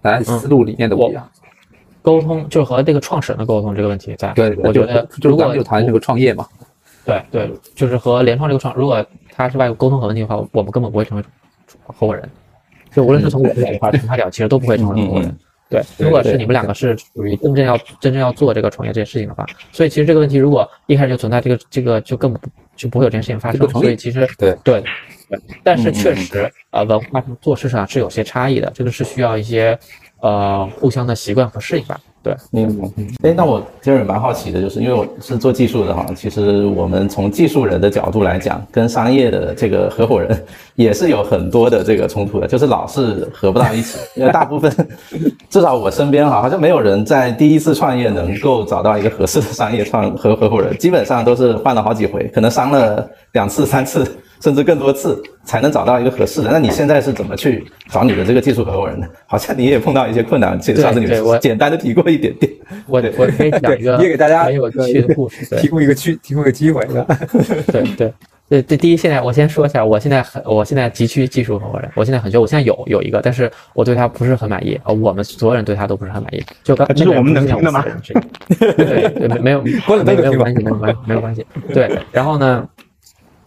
[0.03, 1.25] 大家思路理念都不一样。
[2.03, 4.33] 沟通就是和这个创始人的沟通这个问题在。
[4.33, 6.45] 对，我觉得就如果们就谈这个创业嘛，
[7.05, 11.25] 对对，就是和联创这个创，如果他是外部沟通有问题的话，我们根本不会成为
[11.85, 12.29] 合伙人。
[12.95, 15.37] 就无论是从我这角度还是从他角，其实都不会成为合伙人。
[15.71, 24.85] 对，如果是你们两个是属于真正要真正要做这个创业这件事情的话，所以其实这个问题如果一开始就存在，这个这个就根本不就不会有这件事情发生所以其实对对
[25.31, 29.79] 对，但是确实呃文化上做事上是有些差异的，这个是需要一些
[30.21, 31.99] 呃互相的习惯和适应吧。
[32.23, 32.89] 对，明白。
[33.25, 40.41] 哎，那我其实也蛮好奇的，就是因为我是做技术的哈，其实我们从技术人的角度来讲，跟商业的这个合伙人
[40.77, 43.99] 也是有很多的这个冲突的，就是老是合不到一起。
[44.15, 44.73] 因为大部分，
[45.51, 54.07] 至少我身边哈，好像没有人在第一次创业能够找到一个合适的商业创合合伙人，基本上都是换了好几回，可能伤了两次、三次，
[54.43, 56.51] 甚至更多次才能找到一个合适的。
[56.51, 59.07] 那你现在是怎么去找你的这个技术合伙人呢？
[59.27, 62.53] 好像你也碰到一些困难，其实上次你对我简单的提过一点点。
[62.87, 65.57] 我我可以讲一个也给大家很有趣的故事。
[65.57, 66.85] 提供一个机提供一个机会，
[67.71, 68.13] 对 对
[68.49, 76.43] 对对，第一，现在我先说一下，我现在很，我现在急需技术合伙人，我现在很缺，我现在有有一个，但是我对他不是很满意，呃，我们所有人对他都不是很满意。
[76.63, 77.85] 就刚这是我们能听的吗？
[78.59, 81.47] 对对，没 没有没有关系，没有关系，没有关系。
[81.73, 82.67] 对，然后呢？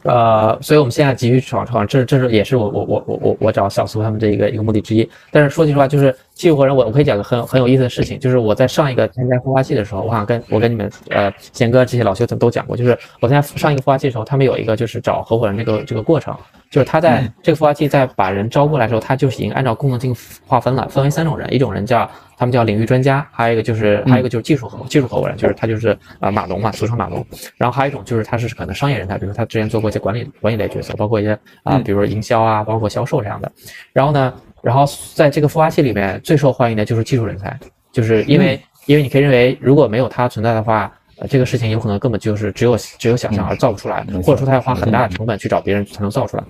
[0.06, 5.10] 呃，所以我们现在急于闯闯，这这是也是我我我我我我找小苏他们这一个一个目的之一。
[5.32, 16.36] 但是说句实话，就是技术合伙人，我我可以讲个很很有意思的事情，就是我在上一个参加孵化器的时候，我好像跟我跟你们呃贤哥这些老兄都讲过，就是我在上一个孵化器的时候，他们有一个就是找合伙人这个这个过程，
[16.69, 20.13] 就是他在这个孵化器在把人招过来的时候，他就已经按照功能性
[20.45, 27.26] 划分了，分为三种人，一种人叫他们叫领域专家，还有一个就是还有一个就是技术合技术合伙人，就是他就是呃码农嘛，俗称码农。
[27.56, 33.50] 然后还有一种就是他是可能商业人才，比如他之前做过一些管理管理类角色，包括一些啊，比如说营销啊，包括销售这样的。
[33.93, 34.34] 然后呢，
[34.65, 37.56] 然后在这个孵化器里面最受欢迎的就是技术人才，
[37.91, 40.91] 就是因为因为你可以认为如果没有他存在的话。
[41.17, 46.43] 呃，这个事情有可能根本就是只有只有想象而造不出来，或者说他要花很大的成本去找别人才能造出来。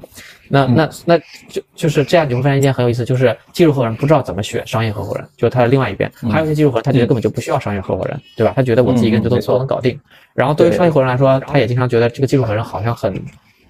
[0.50, 6.12] 那那那就就是这样，你会发现一件很有意思，就是技术合伙人不知道怎么选商业合伙人，就是他的另外一边。
[6.32, 8.54] 还有一些技术合伙人，他觉得根本就不需要商业合伙人，对吧？
[8.56, 10.00] 他觉得我自己一个人就都都能搞定。
[10.34, 13.14] 然后对于商业合伙人来说，他也经常觉得这个技术合伙人好像很。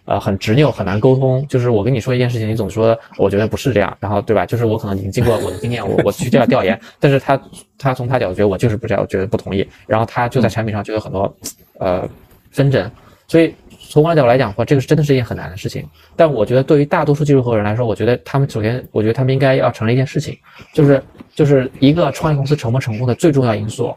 [0.05, 1.45] 呃，很执拗，很难沟通。
[1.47, 4.45] 就是我跟你说一件事情，你总说我觉得不是这样，然后对吧？
[4.45, 7.41] 就是我可能已经经过我的经验，我我去这样调研，但是他
[7.77, 11.35] 他从他角度觉得我就是不这样，我觉得不同意，然后他就在产品上就有很多
[11.79, 12.07] 呃
[12.51, 12.89] 纷争。
[13.27, 13.55] 所以
[13.89, 15.83] 从我的角度来讲的话，这个是真的是一件很难的事情。
[16.15, 20.37] 但我觉得对于大多数技术合伙人来说，我觉得他们首先，我觉得他们应该要承认一件事情，
[20.71, 21.01] 就是
[21.33, 23.95] 就是一个创业公司成不成功的最重要因素。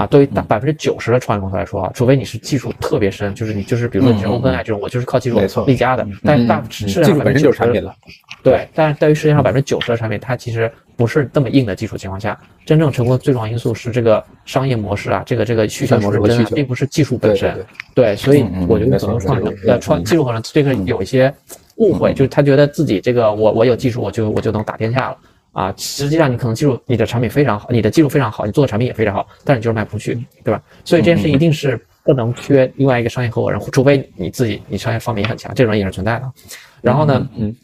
[0.00, 7.94] 啊，对于大百分之九十的创业公司来说啊，除非你是技术特别深，就是你就是比如说你是嗯嗯 OpenAI 这种，我就是靠技术立家的，但是大市场技术本身就是产品了。
[8.42, 17.54] 对，但是对于世界上百分之九十的产品，它其实不是这么硬的基础情况下，真正成功的最重要因素是这个商业模式啊，这个这个需求模式和需求是真的，并不是技术本身。
[17.94, 21.30] 对对，所以我觉得很多创没错呃创技术可能这个有一些
[21.76, 25.18] 误会，就是他觉得自己这个我我有技术我就我就能打天下了。
[25.52, 30.62] 啊，实际上你可能技术你的产品非常好，你的技术非常好，你做的产品也非常好，但是你就是卖不出去，对吧？
[30.84, 36.32] 所以这件事一定是不能缺另外一个商业合伙人，除非你自己你商业方面也很强，这种人也是存在的。
[36.80, 37.54] 然后呢，嗯，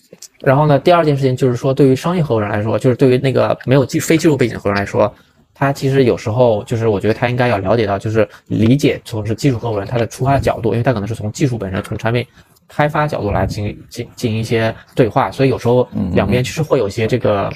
[0.40, 5.12] 然后呢，第二件事情就是说，对于商业合伙人来说，就是对于那个没有技非技术背景的合伙人来说。
[5.58, 12.26] 他其实有时候就是，我觉得他应该要了解到，就是理解从事技术合伙人他的出发角度，因为他可能是从技术本身、从产品
[12.68, 17.50] 开发角度来进行进进行一些对话，所以有时候两边其实会有一些这个，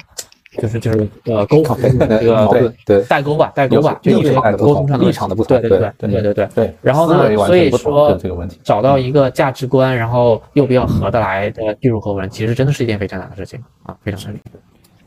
[0.57, 1.89] 就是就是呃沟这
[2.25, 6.73] 个矛盾对代沟吧，代沟吧，就立场沟通上的立场的不同，对对对对对对对。
[6.81, 8.17] 然后呢，所以说
[8.63, 14.39] 找到一个价值观，然后又比较合得来的技术合伙人，其实真的是一件非常难的事情啊，非常顺利。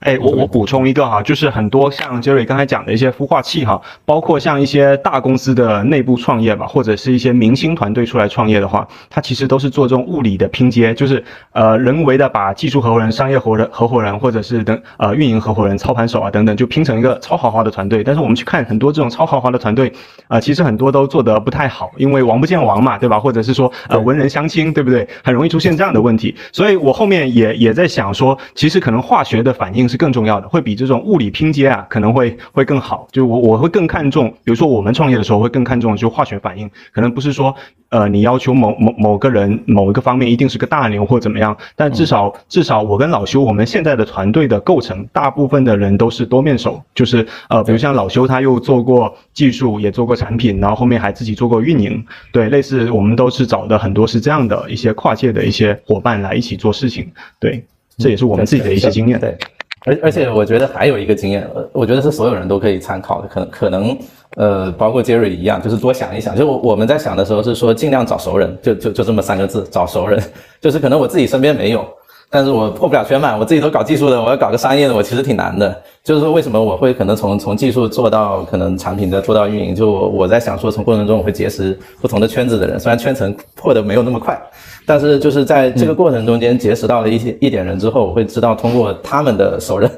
[0.05, 18.05] 哎，我我补充一个哈，就是很多像 Jerry 刚才讲的一些孵化器哈，包括像一些大公司的内部创业吧，或者是一些明星团队出来创业的话，它其实都是做这种物理的拼接，就是呃人为的把技术合伙人、商业合伙人、合伙人或者是等呃运营合伙人、操盘手啊等等，就拼成一个超豪华的团队。
[18.05, 19.91] 但是我们去看很多这种超豪华的团队，
[20.29, 23.19] 啊，其实很多都做得不太好，因为王不见王嘛，对吧？
[23.19, 25.09] 或者是说呃文人相亲，对不对？
[25.23, 26.37] 很容易出现这样的问题。
[26.53, 30.75] 所以我后面也也在想说，其实可能化学的反应是更重要的，会比。
[30.75, 33.07] 这种物理拼接啊，可能会会更好。
[33.13, 37.55] 就我我会更看重，比如说我们创业的时候会更看重就化学反应，可能不是说
[37.91, 57.65] 呃你要求某某某个人某一个方面一定是个大牛或怎么样，但至少至少我跟老修我们现在的团队的构成，大部分的人都是多面手，就是呃比如像老修他又做过技术，也做过产品，然后后面还自己做过运营，对，类似我们都是找的很多是这样的一些跨界的一些伙伴来一起做事情，对，
[57.97, 59.21] 这也是我们自己的一些经验。
[59.21, 59.39] 对。
[59.85, 63.99] 而而且我觉得还有一个经验，我觉得是所有人都可以参考的，可能可能
[64.37, 66.35] 呃，包括杰瑞一样，就是多想一想。
[66.37, 70.23] 就我们在想的时候是说尽量找熟人，就就就这么三个字，找熟人。
[70.61, 71.87] 就是可能我自己身边没有，
[72.31, 75.83] 但是我破不了圈嘛，我自己都搞技术的，我要搞个商业的，我其实挺难的。
[76.03, 84.41] 就是说为什么我会可能从从技术做到可能产品再做到运营，就我在想说从过程中我会结识不同的圈子的人，虽然圈层破的没有那么快。
[84.87, 89.91] 但是就是在这个过程中间结识到了一些一点人之后，我会知道通过他们的熟人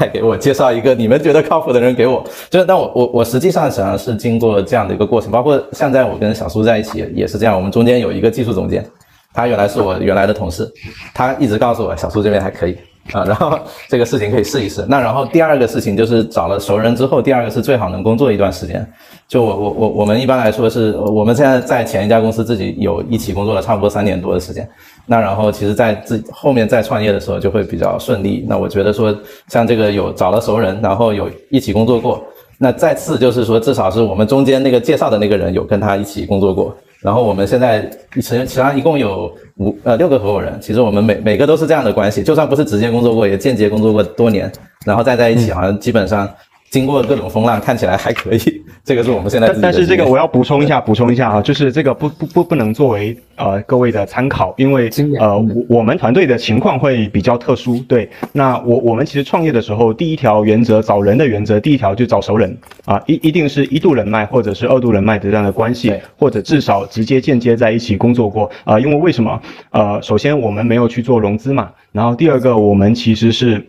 [0.00, 2.24] 来给我介绍一个你们觉得靠谱的人给我。
[2.50, 7.54] 就是，但我我我实际上实际上是经过这样的一个过程，包括现在我跟小苏在一起也是这样。
[7.54, 8.84] 我们中间有一个技术总监，
[9.32, 10.70] 他原来是我原来的同事，
[11.14, 12.76] 他一直告诉我小苏这边还可以。
[13.10, 14.86] 啊， 然后这个事情可以试一试。
[14.88, 18.88] 那然后第二个事情就是找了熟人之后，第二个是最好能工作一段时间。
[19.26, 24.68] 就我我我我们一般来说是，我们现在在前一家公司自己有一起工作了差不多三年多的时间。
[25.04, 28.46] 那然后其实在自后面再创业的时候就会比较顺利。
[28.48, 29.12] 那我觉得说
[29.48, 32.22] 像这个有找了熟人，然后有一起工作过。
[32.56, 36.72] 那再次就是说至少是我们中间那个介绍的那个人有跟他一起工作过。
[37.02, 44.50] 然后我们现在其实其他一共有五呃六个合伙人，其实我们每每个都是这样的关系，就算不是直接工作过，也间接工作过多年，
[44.86, 46.28] 然后再在一起，好像基本上。
[46.72, 48.40] 经过各种风浪，看起来还可以。
[48.82, 49.54] 这个是我们现在。
[49.60, 54.88] 但是这个我要补充一下，补充一下啊，就是这个不不不不能作为呃各位的参考，因为
[55.20, 57.78] 呃我我们团队的情况会比较特殊。
[57.80, 62.56] 对，那我我们其实创业的时候，第一条原则找人的原则，第一条就找熟人
[62.86, 68.80] 啊，一一定是一度人脉或者是二度人脉的这样的关系，或者至少直接间接在一起工作过啊。
[68.80, 69.38] 因为为什么？
[69.72, 73.62] 呃，首先我们没有去做融资嘛，然后第二个我们其实是。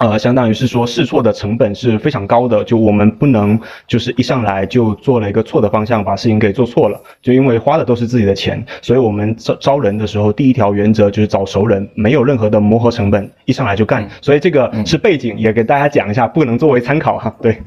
[0.00, 6.98] 呃，相当于是说试错的成本是非常高的，就我们不能就是一上来就做了一个错的方向，把事情给做错了。
[7.20, 14.08] 就因为花的都是自己的钱，所以我们招招人的时候，第一条原则就是找熟人，没有任何的磨合成本，一上来就干。
[14.22, 17.36] 所以这个是背景，也给大家讲一下，不能作为参考哈。
[17.42, 17.60] 对，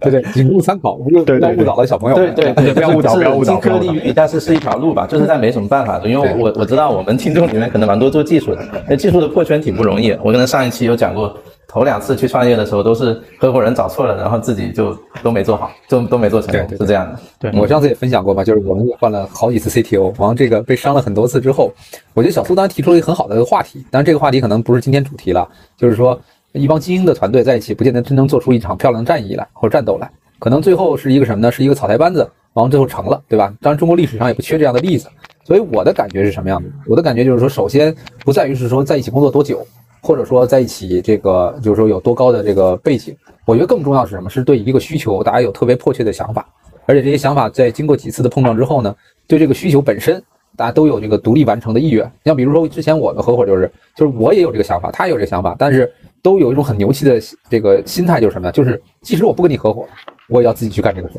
[0.00, 2.16] 对对，仅供参考，不要误导了小朋友。
[2.16, 3.52] 对对对，不要误导，不要误导。
[3.52, 10.10] 金科玉律，但是是一条路吧，就是在没什么办法的，因为我我知道我们听众里面可能蛮多做技术的，那技术的破圈挺不容易。
[10.24, 11.32] 我可能上一期有讲过。
[11.70, 17.20] 头两次去创业的时候，都是合伙人找错了，然后自己就都没做好，就都没做成功，是这样的。
[17.38, 21.70] 对我上次也分享过嘛，就是我们也换了好几次 CTO，然后这个被伤了很多次之后，
[22.14, 26.18] 我觉得小苏当时提出了一个很好的话题，当然这个话题可能不是今天主题了，就是说
[26.52, 31.52] 一帮精英的团队在一起，不见得真能做出一场漂亮的战役来或者战斗来，可能最后是一个什么呢？
[31.52, 32.20] 是一个草台班子，
[32.54, 33.52] 然后最后成了，对吧？
[33.60, 35.06] 当然中国历史上也不缺这样的例子，
[35.44, 36.68] 所以我的感觉是什么样的？
[36.86, 37.94] 我的感觉就是说，首先
[38.24, 39.62] 不在于是说在一起工作多久。
[40.00, 44.30] 或者说在一起，这个就是说有多高的这个背景，我觉得更重要是什么？
[44.30, 46.46] 是对一个需求，大家有特别迫切的想法，
[46.86, 48.94] 而且这些想法在经过几次的碰撞之后呢，
[49.26, 50.22] 对这个需求本身，
[50.56, 52.10] 大家都有这个独立完成的意愿。
[52.24, 55.92] 像比如说之前我的合伙就是，就是我也有这个想法，他也有这个想法，但是
[56.22, 58.52] 都有一种很牛气的这个心态，就是什么呢？
[58.52, 59.86] 就是即使我不跟你合伙，
[60.28, 61.14] 我也要自己去干这个事。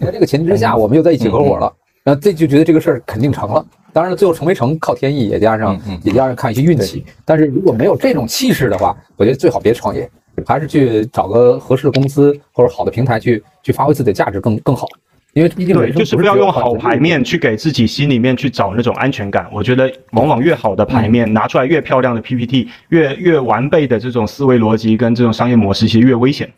[0.00, 1.72] 在这个前提之下，我们又在一起合伙了，
[2.08, 3.62] 然后这就觉得这个事儿肯定成了。
[3.92, 7.04] 当然了，最后成没成靠天意，也加上也加上看一些运气。
[7.22, 10.10] 但是如果没有这种气势的话，我觉得最好别创业。
[10.46, 14.88] 还是去找个合适的公司或者好的平台去去发挥自己的价值更更好。
[15.34, 19.46] 因为毕竟对，就是不要用好牌面去给自己心里面去找那种安全感。
[19.52, 26.50] 我觉得往往越好的牌嗯面，拿出来越漂亮的 PPT，越越完备的这种思维逻辑跟这种商业模式，其实越危险。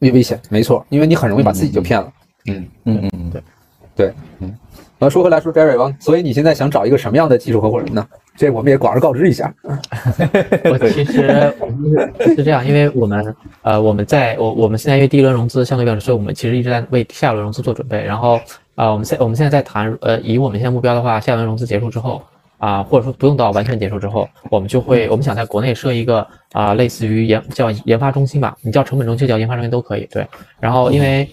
[0.00, 2.12] 越危险，没错，因为你很容易把自己就骗了。
[2.46, 3.42] 嗯，嗯嗯嗯，对。
[3.94, 4.54] 对，嗯。
[4.98, 8.06] 那说回来说，Jerry 王，所以你现在想找一个什么样的技术合伙人呢？
[8.36, 9.52] 这我们也广而告之一下。
[9.64, 18.00] 我其实我们是是这样，因为我们呃我们在我我们现在因为第一轮融资相对比较少，所以我们其实一直在为下一轮融资做准备。
[18.04, 18.40] 然后
[18.76, 22.22] 呃我们现我们现在在谈呃以我们现在目标的话，下一轮融资结束之后
[22.58, 30.06] 啊、或者说不用到完全结束之后，我们就会我们想在国内设一个啊、类似于研叫研发中心吧，你叫成本中心叫研发中心都可以。
[30.12, 30.24] 对，
[30.60, 31.28] 然后因为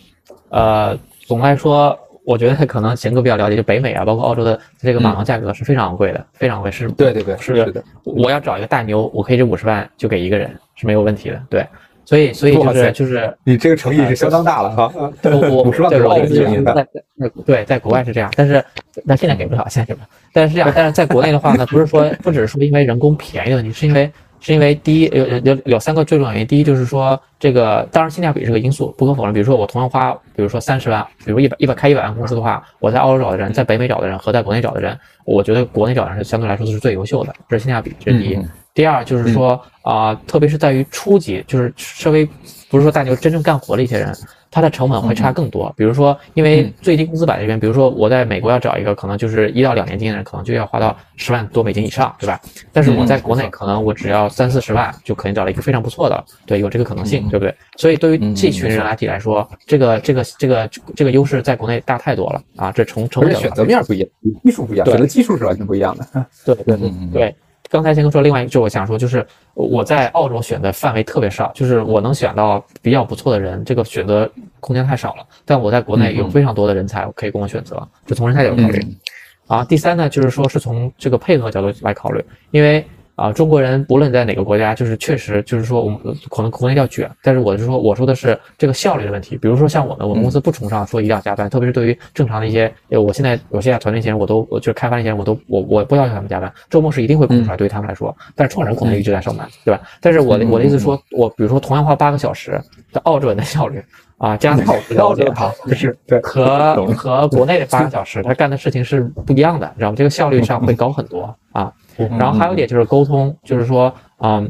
[0.49, 0.97] 呃
[1.27, 1.95] 总的来说。
[2.29, 11.65] 我觉得可能贤哥比较了解，就北美啊，包括澳洲的这个马航价格是非常昂贵的，非常昂贵，是对对对，是是的，我要找一个大牛，我可以这五十万就给一个人是没有问题的，对，
[12.05, 14.91] 所以所以就是就是你这个诚意是相当大了哈。
[15.23, 18.63] 我我50万对给我我的意思对在国外是这样，但是
[19.07, 38.39] 但现在给不了，现在给不了，但是这样，但是在国内的话呢，不是说不只是说因为人工便宜的问题，是因为是因为第一有有有有三个最重要原因，第一就是说这个当然性价比是个因素，不可否认，比如说我同样花比如说三十万，比如一百一百开一百万公司的话，我在澳洲找的人，在北美找的人和在国内找的人，我觉得国内找的人是相对来说是最优秀的，这是性价比，这是第一。
[38.73, 42.27] 第二就是说啊、特别是在于初级，就是稍微
[42.69, 44.15] 不是说大牛真正干活的一些人，
[44.51, 45.73] 他的成本会差更多。
[45.75, 52.39] 比如说，因为最低工资摆这边，比如说我在美国要找一个可能就是一到两年经验的人，可能就要花到十万多美金以上，对吧？
[52.71, 57.53] 但是我在国内可能我只要三四十万就可以找到一个非常不错的，对，有这个可能性，对不对？
[57.77, 62.71] 所以对于这群人来体来说，这个这个这个这个优势在国内大太多了啊！
[62.71, 64.09] 这从成本选择面不一样，
[64.43, 66.05] 技术不一样，对选择技术是完全不一样的。
[66.45, 67.35] 对对对对。
[67.69, 75.25] 刚才先哥说，另外一个就是我想说，就是我在澳洲选的范围特别少，就是我能选到比较不错的人，这个选择空间太少了。
[75.45, 78.97] 但我在国内有非常多的人才可以供我选择，就从人才角度考虑。
[79.45, 82.85] 啊，第三呢，就是说是从这个配合角度来考虑，因为
[83.19, 85.99] 啊，中国人不论在哪个国家，就是确实就是说我们
[86.29, 89.35] 可能国内叫卷，但是我是说我说的是这个效率的问题。
[89.37, 99.81] 比如说像我们，我们公司不崇尚说一定要加班，特别是对于正常的一些，呃我现在我现在团队一些人，我都我就是开发那些人，我都我我不要求他们加班，周末是一定会空出来，对于他们来说，但是创始人可能一直在上班，对吧？
[99.99, 102.61] 但是我的我的意思说，我比如说同样花八个小时
[102.91, 103.83] 的澳洲人的效率
[104.17, 109.95] 啊，加上我 了解哈，是对，和和国内的八个小时，他干的事情是不一样的，你知道吗？
[109.95, 111.71] 这个效率上会高很多啊。
[112.17, 114.49] 然后还有一点就是沟通，就是说，嗯，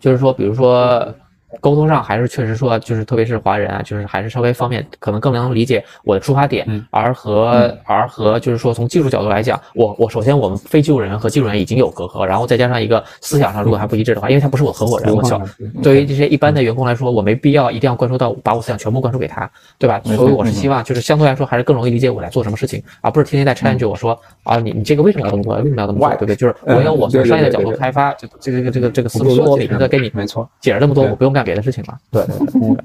[0.00, 1.14] 就是说，比如说。
[1.60, 15.40] 沟通上还是确实说，就是特别是华人啊，就是还是稍微方便，可能更能理解我的出发点，而和而和就是说从技术角度来讲，我我首先我们非技术人员和技术人员已经有隔阂，然后再加上一个思想上如果还不一致的话，因为他不是我合伙人，我小
[15.82, 20.00] 对于这些一般的员工来说，我没必要一定要灌输到把我思想全部灌输给他，对吧？
[20.04, 25.54] 所以我是希望就是相对来说还是更容易理解我来做什么事情，而不是天天在 challenge 我说啊你你这个为什么要这么做？
[25.56, 26.08] 为什么要这么做？
[26.10, 26.36] 对不对？
[26.36, 31.96] 就是我有我从商业的角度开发这这个这个这个这个思路，我每天在跟你没错，解释这么多，我不用干别的事情了。
[32.10, 32.22] 对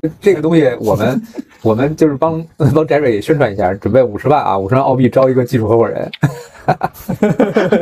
[0.01, 1.22] 对 这个东西我们
[1.61, 6.09] 我们就是帮 帮 Jerry 宣传一下，准备五十万啊，五十万澳币招一个技术合伙人。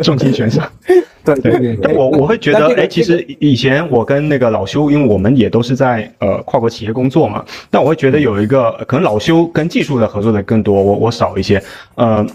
[0.02, 0.68] 重金悬赏。
[1.24, 11.62] 对对对我我会觉得，哎，其实以前我跟那个老修，因为我们也都是在呃跨国企业工作嘛，但我会觉得有一个可能老修跟技术的合作的更多，我我少一些，
[11.96, 12.26] 呃。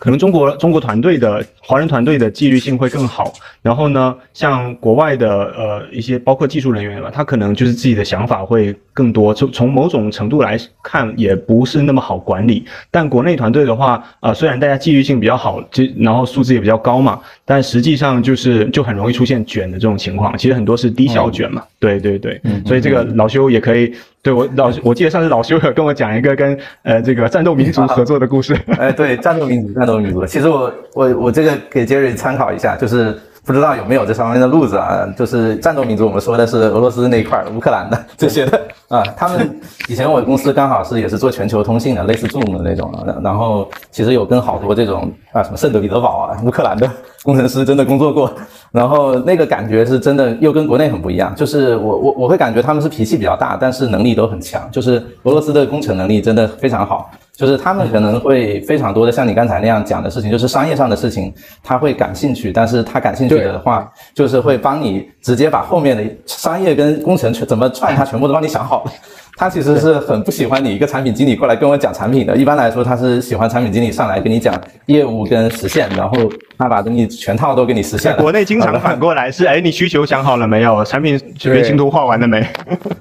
[0.00, 12.64] 可能中国中国团队的华人团队的纪律性会更好，然后呢，像国外的呃一些包括技术人员吧，他可能就是自己的想法会更多，从从某种程度来看也不是那么好管理。
[12.90, 20.38] 但国内团队的话，呃，虽然大家纪律性比较好，就然后素质也比较高嘛，但实际上就是就很容易出现卷的这种情况。
[20.38, 23.94] 其实很多是低效卷嘛，对对对，所以这个老修也可以。
[24.20, 28.54] 对我老我记得上次老修有跟我讲一个跟呃这个战斗民族合作的故事。
[28.76, 30.26] 哎，对，战斗民族，战斗民族。
[30.26, 35.06] 其实我我我这个给 Jerry 参考一下，就是不知道有没有这方面的路子啊。
[35.16, 39.02] 就是战斗民族，我们说的是俄罗斯那一块儿，乌克兰的这些的啊。
[39.16, 42.92] 他们以前我公司刚好是也是做全球通信的，类似 Zoom 的那种。
[43.22, 46.90] 然后其实有跟好多这种啊什么圣彼得堡啊，乌克兰的
[47.22, 48.32] 工程师真的工作过。
[48.70, 54.68] 然后那个感觉是真的又跟国内很不一样，就是我我我会感觉他们是脾气比较大，但是能力都很强。
[54.70, 57.10] 就是俄罗斯的工程能力真的非常好。
[57.38, 61.32] 就是他们可能会非常多的像你刚才那样讲的事情，就是商业上的事情，
[61.62, 68.92] 他会感兴趣，但是他感兴趣的话，就是会帮你直接把后面的商业跟工程全怎么串，他全部都帮你想好了。
[69.38, 72.36] 他其实是很不喜欢你一个产品经理过来跟我讲产品的。
[72.36, 74.52] 一般来说，他是喜欢产品经理上来跟你讲
[74.86, 76.16] 业务跟实现，然后
[76.58, 78.18] 他把东西全套都给你实现了。
[78.20, 80.84] 国内经常 反过来是，哎，你需求想好了没有？
[80.84, 82.44] 产品原型图画完了没？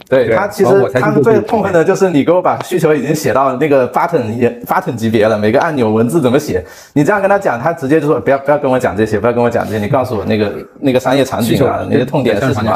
[0.07, 6.63] 对他其实他们最痛恨的就是你给我把需求已经写到那个 button 也 button 级别了，每个按钮文字怎么写？
[6.93, 12.71] 你这样跟他讲，他直接就说不要不要跟我讲这些，不要跟我讲这些，你告诉我那个那个商业场景啊，那个痛点是什么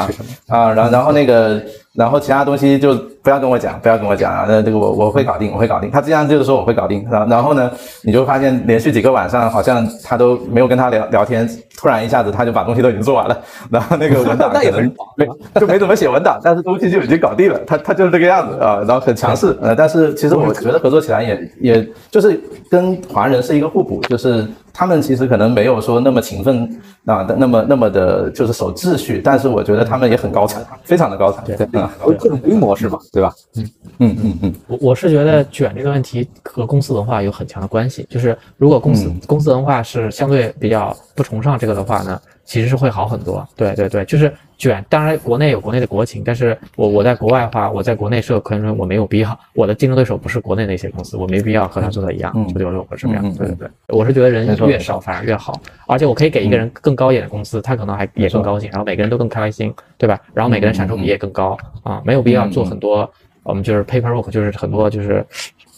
[0.48, 0.72] 啊？
[0.72, 1.62] 然后然后那个。
[1.94, 4.46] 然后其他东西就不要跟我讲，不要跟我讲啊！
[4.48, 5.90] 那这个我我会搞定，我会搞定。
[5.90, 7.28] 他这样就是说我会搞定，然？
[7.28, 7.70] 然后呢，
[8.02, 13.38] 你就发现连续几个晚上好像他都没有跟他聊聊天，突然一下子他就把东西都已经做完了，
[13.70, 14.82] 然后那个文档 那也很
[15.16, 15.26] 没
[15.60, 17.60] 就没怎么写文档，但是东西就已经搞定了。
[17.66, 22.40] 他他就是这个样子啊，然后很强势呃，但是其实我觉得合作起来也也就是
[22.70, 31.44] 跟华人是一个互补，就是他们其实可能没有说那么勤奋啊，那么那么的就是守秩序，但是我觉得他们也很高产，非常的高产。
[31.44, 31.92] 对啊。
[32.00, 33.34] 各种规模是嘛，对吧？
[33.54, 38.06] 嗯嗯嗯嗯，我我是觉得卷这个问题和公司文化有很强的关系。
[38.08, 42.20] 就是如果公司公司文化是相对比较不崇尚这个的话呢？
[42.44, 44.84] 其实是会好很多，对对对，就是卷。
[44.88, 53.22] 当然，国内有国内的国情，但是我我在国外的话，我在国内设可能我没有必要，我的竞争对手不是国内那些公司，我没必要和他做的一样，九九六或者什么样。
[53.34, 60.20] 对对对，我是觉得人越少反而越好，而且我可以给一个人更高一点的公司，他可能还也更高兴，然后每个人都更开心，对吧？
[60.34, 63.10] 然后每个人产出比也更高啊，没有必要做很多，
[63.44, 65.24] 我们就是 paper work，就是很多就是。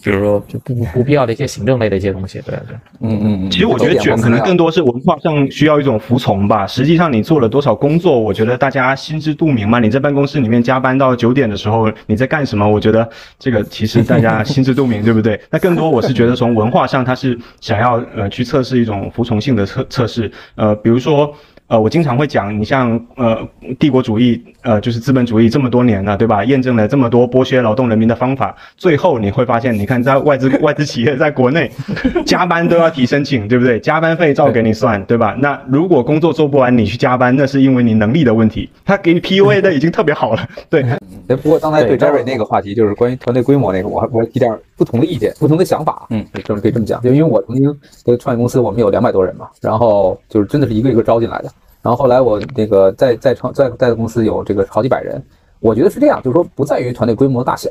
[0.04, 3.50] 比如说，就不不必要的一些行政类的一些东西，对对，嗯嗯嗯。
[3.50, 6.66] 其实我觉得卷可能更多是文化上需要一种服从吧。
[6.66, 9.80] 实际上你做了多少工作，我觉得大家心知肚明嘛。
[9.80, 12.68] 你在办公室里面加班到九点的时候，你在干什么？
[12.68, 15.40] 我觉得这个其实大家心知肚明，对不对？
[15.50, 21.34] 那更多我是觉得从文化上，他是想要呃去测试一种服从性的测测试，呃，比如说。
[21.66, 23.38] 呃，我经常会讲，你像呃
[23.78, 26.44] 帝国主义，呃就是资本主义这么多年了，对吧？
[26.44, 31.70] 验证了这么多剥削劳动人民的方法，最后你会发现，你看在外资外资企业在国内，
[32.26, 33.80] 加班都要提申请，对不对？
[33.80, 35.34] 加班费照给你算，对吧？
[35.40, 38.68] 那如果工作做不完，你去加班，那是因为你能力的问题。
[38.84, 40.82] 他给你 PUA 的已经特别好了，对。
[40.82, 46.06] 哎，不过刚才对 Jerry 那个话题，就是关于团队规模那个，我我提点不同的意见，不同的想法。
[46.10, 51.50] 嗯，这么可以这么讲，就因为我曾经在创业公司，我们有两百多人嘛，然后就是真的是一个一个招进来的。
[51.82, 55.22] 然后后来我那个在在创在在的公司有这个好几百人，
[55.60, 57.68] 我觉得是这样，就是说不在于团队规模大小，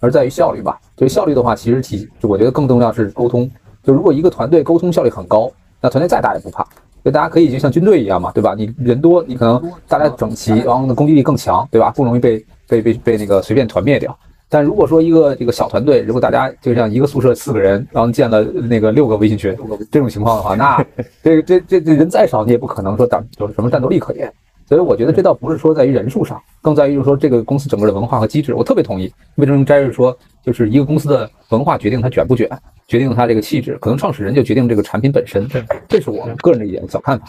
[0.00, 0.80] 而在于效率吧。
[0.96, 3.50] 就效率的话，其实体就我觉得更重要是沟通。
[3.82, 5.50] 就如果一个团队沟通效率很高，
[5.80, 6.66] 那团队再大也不怕。
[7.04, 8.54] 就大家可以就像军队一样嘛，对吧？
[8.56, 11.90] 你人多，你可能大家整齐，然后呢攻击力更强，对吧？
[11.90, 14.16] 不容易被被被被那个随便团灭掉。
[14.48, 19.56] 但如果说一个这个小团队，如果大家就像一个宿舍四个人，然后建了那个六个微信群，
[19.90, 20.84] 这种情况的话，那
[21.22, 24.32] 这这这这人再少，你也不可能说战有什么战斗力可言。
[24.68, 28.52] 所以我觉得这倒不是说在于人数上，更在于就是说这个公司整个的文化和机制。
[28.52, 32.48] 我特别同意魏征斋日说，就是一个公司的文化决定它卷不卷，
[32.88, 35.48] 决定它这个气质，可能创始人就决定这个产品本身。
[35.48, 37.26] 这这是我个人的一点小看法。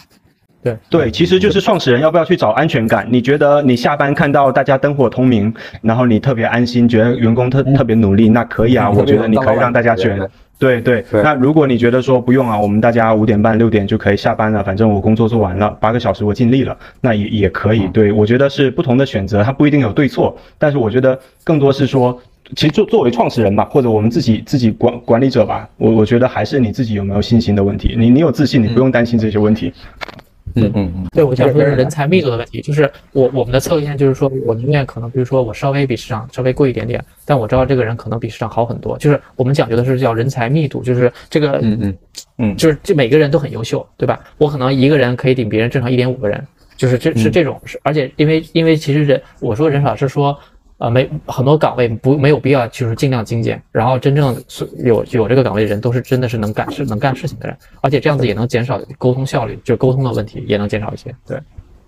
[0.62, 3.06] 对对，其实就是创始人要不要去找安全感？
[3.10, 5.52] 你觉得你下班看到大家灯火通明，
[5.82, 10.18] 然后你特别安心，觉得员工特特别努力，那可以啊，我觉得你 可以让大家卷。
[10.58, 17.86] 对对，那如果你觉得说不用啊，我们大家五点半六点就可以下班了，反正我工作做完了，八个小时我尽力了，那也也可以。
[17.92, 22.20] 对我觉得是不同的选择，它不一定有对错，但是我觉得更多是说，
[22.56, 27.94] 其实作作为创始人吧，或者我们自己自己管管理者吧，我我觉得还是你自己有没有信心的问题。
[27.96, 29.72] 你你有自信，你不用担心这些问题。
[29.84, 30.18] 嗯
[30.66, 41.98] 嗯嗯嗯，对我想说的是人才密度的问题，就是我我们的策略就是说，我宁愿可能比如说我稍微比市场稍微贵一点点，但我知道这个人可能比市场好很多，就是我们讲究的是叫人才密度，就是这个嗯嗯
[42.38, 44.18] 嗯，就是这每个人都很优秀，对吧？
[44.38, 46.42] 我可能一个人可以顶别人正常一点五个人，
[46.76, 50.38] 就是这是这种是，而且因为因为其实人我说人少是说。
[50.78, 54.34] 啊，没很多岗位不没有必要，就是尽量精简，然后真正
[54.78, 61.14] 有有这个岗位的人都是真的是能干事能干事情的人，而且这样子也能减少沟通效率，就沟通的问题也能减少一些。
[61.26, 61.36] 对，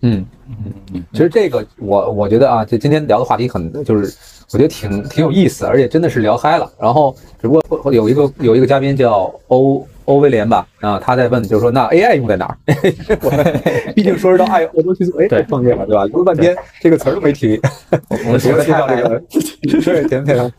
[0.03, 4.12] 嗯嗯嗯，其实这个我我觉得啊，就今天聊的话题很就是
[4.53, 6.70] 我觉得挺挺有意思，而且真的是聊嗨了。
[6.78, 9.86] 然后只不过有一个有一个嘉宾叫欧。
[10.11, 12.58] 欧威廉吧，啊，他在问，就是说，那 AI 用在哪儿？
[13.22, 13.61] 我们
[13.94, 16.06] 毕竟说是到爱欧洲去做，哎，创业了，对吧？
[16.08, 17.61] 说了半天，这个词儿都没提。
[18.26, 19.22] 我们学了介绍这个，
[19.62, 20.52] 对，前面。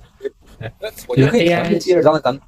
[1.08, 2.42] 我觉得可以接着刚才咱们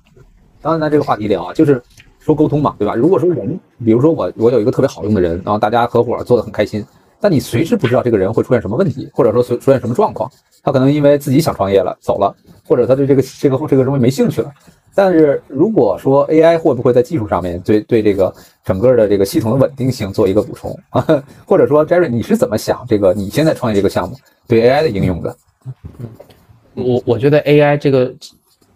[0.62, 1.82] 刚才咱这个话题聊啊，就是
[2.20, 2.96] 说沟通嘛，对吧？
[2.96, 6.86] 如果说人，比如说我，我有一个特别好用的人，然后大家合伙做的很开心，
[7.24, 10.30] 但你随时不知道这个人会出现什么问题，或者说出出现什么状况，
[10.62, 12.36] 他可能因为自己想创业了走了，
[12.68, 14.52] 或者他对这个这个这个东西没兴趣了。
[14.94, 18.32] 但是如果说 AI 会不会在技术上面对对这个
[18.66, 21.24] 整个的这个系统的稳定性做一个补充啊？
[21.48, 24.16] 或者说 Jerry 你是怎么想这个你现在创业这个项目
[24.46, 25.36] 对 AI 的应用的？
[26.00, 26.08] 嗯
[26.76, 28.12] 我我觉得 AI 这个，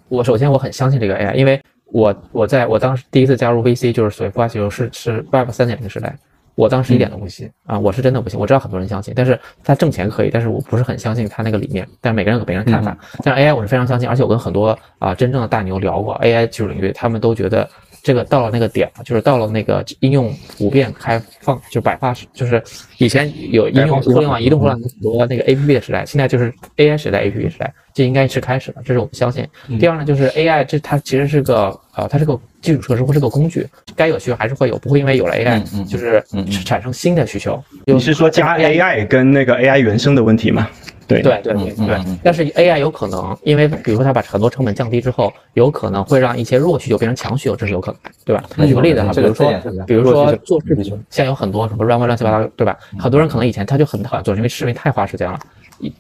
[0.08, 1.60] 我首先我很相信这个 AI，因为
[1.92, 6.16] 我我在我当时第一次加入 VC 就是所谓孵化技术是是 Web 三点零时代，
[6.58, 8.40] 我当时一点都不信啊，我是真的不信。
[8.40, 11.88] 我知道很多人相信，但是他挣钱可以，但是我不是很相信他那个理念。
[12.02, 17.70] 但是每个人有每个人看法，但是 AI 我是非常相信，而且我跟很多啊真正的大牛聊过 AI 技术领域，他们都觉得。
[18.04, 22.62] 这个到了那个点了，就是到了那个应用普遍开放，就百花，就是
[22.98, 29.48] 以前有应用互联网、移动互联网很多那个 A P P 的时代，现在就是 A I 时代、A P P 时代，这应该是开始了，这是我们相信。
[29.80, 36.24] 第二呢，就是 A I 这它其实是个呃，它是个基础设施或是个工具，该有需求还是会有，不会因为有了 A I 就是
[36.66, 37.62] 产生新的需求。
[37.86, 40.70] 你是说加 A I 跟那个 A I 原生的问题吗？
[41.08, 48.44] 对对对对对，但是 AI 有可能，因为比如说它把很多成本降低之后，有可能会让一些弱需求变成强需求，这是有可能，对吧？
[48.68, 49.52] 举个例子哈，比如说
[49.88, 52.78] 比如说做视频，现在有很多什么 Runway 乱七八糟，对吧？
[53.00, 55.40] 很多人可能以前他就很讨厌做，因为视频太花时间了。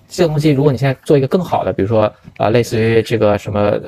[0.09, 3.79] 这个东西，如果你现在做一个更好的，比如说啊，类似于这个什么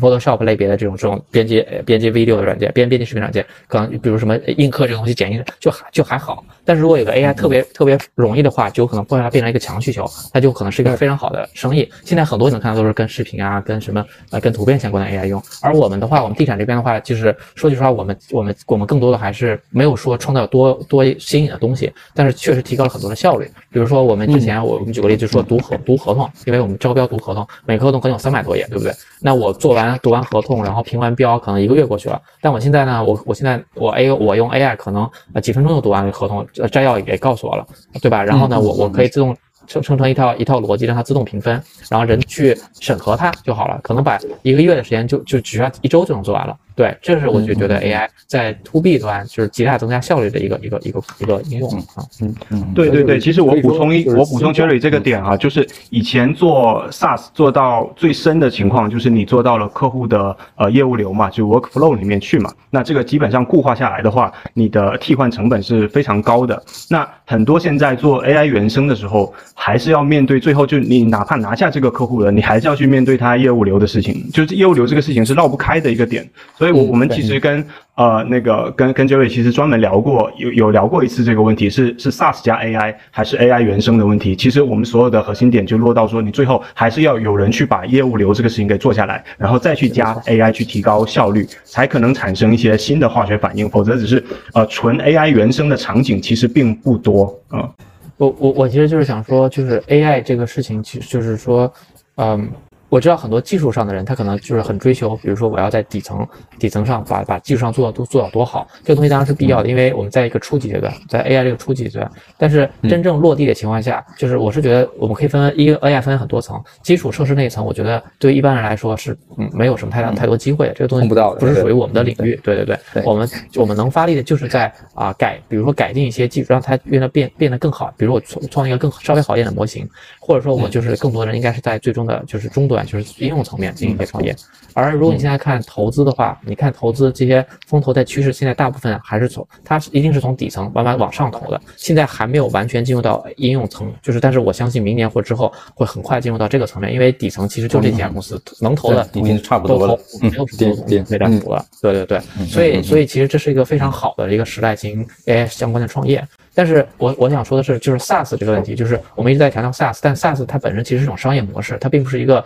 [0.00, 6.44] Photoshop 类别的这种这种编辑编辑 video 的软件，编编辑视频软件，可能比如什么映客这个东西剪映就还就还好。
[6.64, 11.90] 但是如果有个 AI 特别特别容易的话，就有可能会让它变成一个强需求，它就可能是一个非常好的生意。
[12.04, 15.42] 现在很多你能看到都是跟视频啊、跟什么呃、跟图片相关的 AI 用。
[15.62, 23.50] 而我们的话，我们地产这边的话，就是说句实话，我们我们我们更多的还是没有说创造多多新颖的东西，但是确实提高了很多的效率。
[23.72, 28.92] 比如说我们之前我我们举个例就是说读合读合同，因为我们招标读合同，每个合同可能有三百多页，对不对？
[29.20, 32.20] 那我做完读完合同，然后评完标，可能一个月过去了。
[32.40, 37.66] 但我现在呢，我我现在我 A 我用 AI 可能呃几分钟就读完了合同，摘要也告诉我了，
[38.00, 38.22] 对吧？
[38.22, 39.36] 然后呢，我我可以自动。
[39.66, 43.78] 生生成一套一套逻辑，让它自动评分，然后人去审核它就好了。
[43.82, 46.56] 可能把一个月的时间就就只需要一周就能做完了。
[46.78, 52.06] 对，这是我就觉得 AI 在 To B 端就是极大增加效率的一个一个一个一个应用啊。
[52.22, 62.54] 嗯嗯，对对对，其实我补充一我补充 Jerry 这个点啊，就是以前做 SaaS 做到最深的情况，就是你做到了客户的呃业务流嘛，就 Workflow 里面去嘛。
[62.70, 66.62] 那这个基本上固化下来的话，你的替换成本是非常高的。
[66.88, 69.32] 那很多现在做 AI 原生的时候。
[69.60, 76.26] 还是要面对最后，就你哪怕拿下这个客户了，你还是要去面对他业务流的事情，就是业务流这个事情是绕不开的一个点。
[76.56, 77.62] 所以，我我们其实跟
[77.98, 84.36] 呃那个跟跟 Jerry 其实专门聊过，有有聊过一次这个问题，是是 SaaS 加 AI 还是 AI 原生的问题。
[84.36, 93.68] 其实我们所有的核心点就落到说，你最后还是要有人去把业务流这个事情给做下来，然后再去加 AI 去提高效率，才可能产生一些新的化学反应。
[93.68, 94.24] 否则只是
[94.54, 97.68] 呃纯 AI 原生的场景其实并不多啊。
[98.16, 101.72] 我我我其实就是想说，就是 AI 这个事情，其实就是说，
[102.14, 102.48] 嗯。
[102.88, 106.26] 我知道很多技术上的人，他可能就是很追求，比如说我要在底层
[106.58, 129.88] 底层上把把技术上做到都做到多好，这个东西当然是必要的，因为我们在一个初级阶段，在 AI 这个初级阶段，但是真正落地的情况下，就是我是觉得我们可以分一个 AI 分很多层，基础设施那一层，我觉得对于一般人来说是嗯没有什么太大太多机会，这个东西不是属于我们的领域，对对对，我们我们能发力的就是在啊改，比如说改进一些技术，让它变得变变得更好，比如我创创一个更稍微好一点的模型，
[130.28, 132.78] 或者说我就是更多的人应该是在最终的就是终端。
[132.86, 134.34] 就是应用层面进行一些创业，
[134.72, 156.24] 而如果你现在看投资的话，你看投资这些风投在趋势，现在大部分还是从它一定是从底层慢慢往上投的，现在还没有完全进入到应用层，就是但是我相信明年或之后会很快进入到这个层面，因为底层其实就这几家公司能投的已经差不多了，没有什么没占主了，对对对，所以所以其实这是一个非常好的一个时代进行 AI 相关的创业，
[156.58, 162.44] 但是我我想说的是，就是 SaaS 这个问题，就是我们一直在强调 SaaS，但 SaaS 它本身其实是一种商业模式，它并不是一个。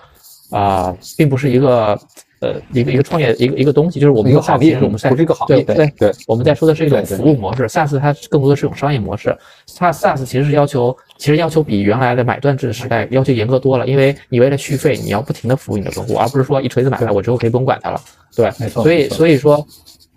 [0.51, 1.99] 啊，并不是一个
[2.41, 7.67] 呃一个一个创业一个一个东西，就是我们一个行业，我们不是一个行业，对对，我们在说的是一种服务模式。
[7.67, 9.35] SaaS 它更多的是一种商业模式，
[9.79, 17.99] 它 SaaS 其实是要求，其实要求比原来的买断制时代要求严格多了，因为你为了续费，你要不停的服务你的客户，而不是说一锤子买卖，我之后可以不用管它了。
[18.37, 18.83] 对，没错。
[18.83, 19.67] 所以所以说，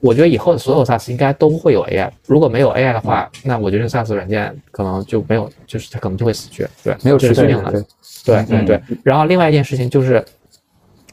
[0.06, 6.68] 我觉得以后的所有 SaaS 应该都会有 AI，如果没有 AI 的话，那我觉得 SaaS 软件可能就没有，就是它可能就会死去。
[6.84, 7.86] 对，没有持续性的。
[8.24, 8.82] 对对对。
[9.04, 10.24] 然后另外一件事情就是。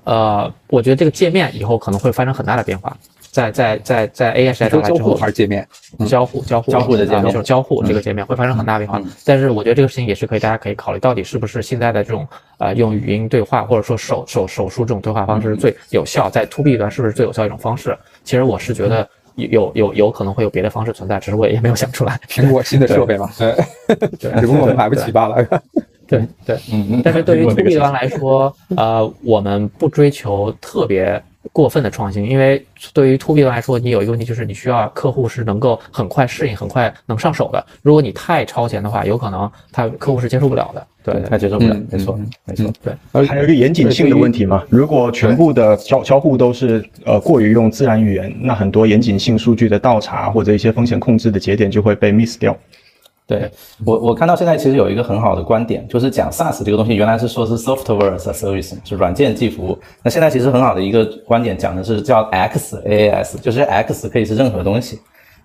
[0.05, 2.97] 呃，我觉得这个界面以后可能会发生很大的变化，
[3.31, 5.67] 在在在在 AI 时代到来之后，还是界面
[6.07, 9.01] 交互交互交互的界面，就是交互这个界面会发生很大变化。
[9.25, 12.27] 但是我觉得这个事情也是可以，大家可以考虑到底是不是现在的这种
[12.59, 17.97] 呃用语音对话或者说手手手术这种对话方式是最有效，在 To B 端是不是最有效一种方式？
[18.25, 22.21] 其实我是觉得有有有可能会有别的方式存在，只是我也没有想出来。
[22.29, 23.55] 苹果新的设备嘛，对，
[24.41, 25.63] 只不过我们买不起罢了。
[26.07, 31.23] 对对，嗯嗯，但是对于 To B 端来说，呃，我们不追求特别
[31.53, 37.65] 过分的创新，因为对于 to B 端来说，你有一个问题就是你需要客户是能够很快适应、很快能上手的。
[37.83, 40.87] 如果你太超前的话，有可能他客户是接受不了的。
[41.05, 42.73] 对，他接受不了嗯，没错嗯，没错。
[42.81, 52.57] 对，还有一个严谨性的问题嘛，如果全部的交交互都是呃过于用自然语言，那很多严谨性数据的倒查或者一些风险控制的节点就会被 miss 掉。
[53.27, 53.51] 对
[53.85, 59.79] 我，我看到现在其实有一个很好的观点，就是讲 SaaS 这个东西，原来是说是 software as a service，是软件即服务。
[60.03, 65.01] 那现在其实很好的一个观点讲的是叫 XaaS，就是 X 可以是任何东西。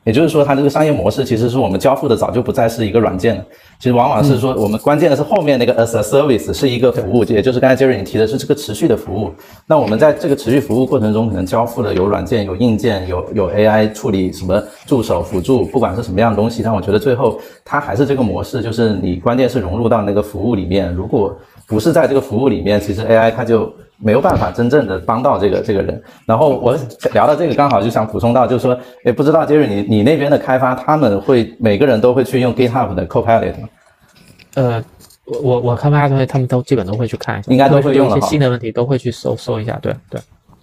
[0.07, 3.45] 也就是说，它这个商业模式其实是我们交付的早就不再是一个软件了，
[3.77, 9.33] 其实往往是说我们关键的是后面那个 as a service 是一个服务，也就是刚才 Jerry 你提的是这个持续的服务。
[9.65, 20.93] 那我们在这个持续服务过程中，可能交付的有软件、有硬件、有有 AI 处理什么助手辅助，不管是什么样的东西，但我觉得最后它还是这个模式，就是你关键是融入到那个服务里面。
[20.93, 21.37] 如果
[21.67, 26.01] 不是在这个服务里面，其实 AI 它就没有办法真正的帮到这个这个人。
[26.25, 26.77] 然后我
[27.13, 33.69] 聊到这个，刚好就想补充到，就是说，也不知道 Jerry 你你那边的开发，他们会每个人都会去用 GitHub 的 Copilot 吗？
[34.55, 34.83] 呃，
[35.25, 39.77] 我我我开发团队他们都基本都会去看一下，应该都会特别是有一些用了新的问题都会去搜搜一下。
[39.81, 40.19] 对对。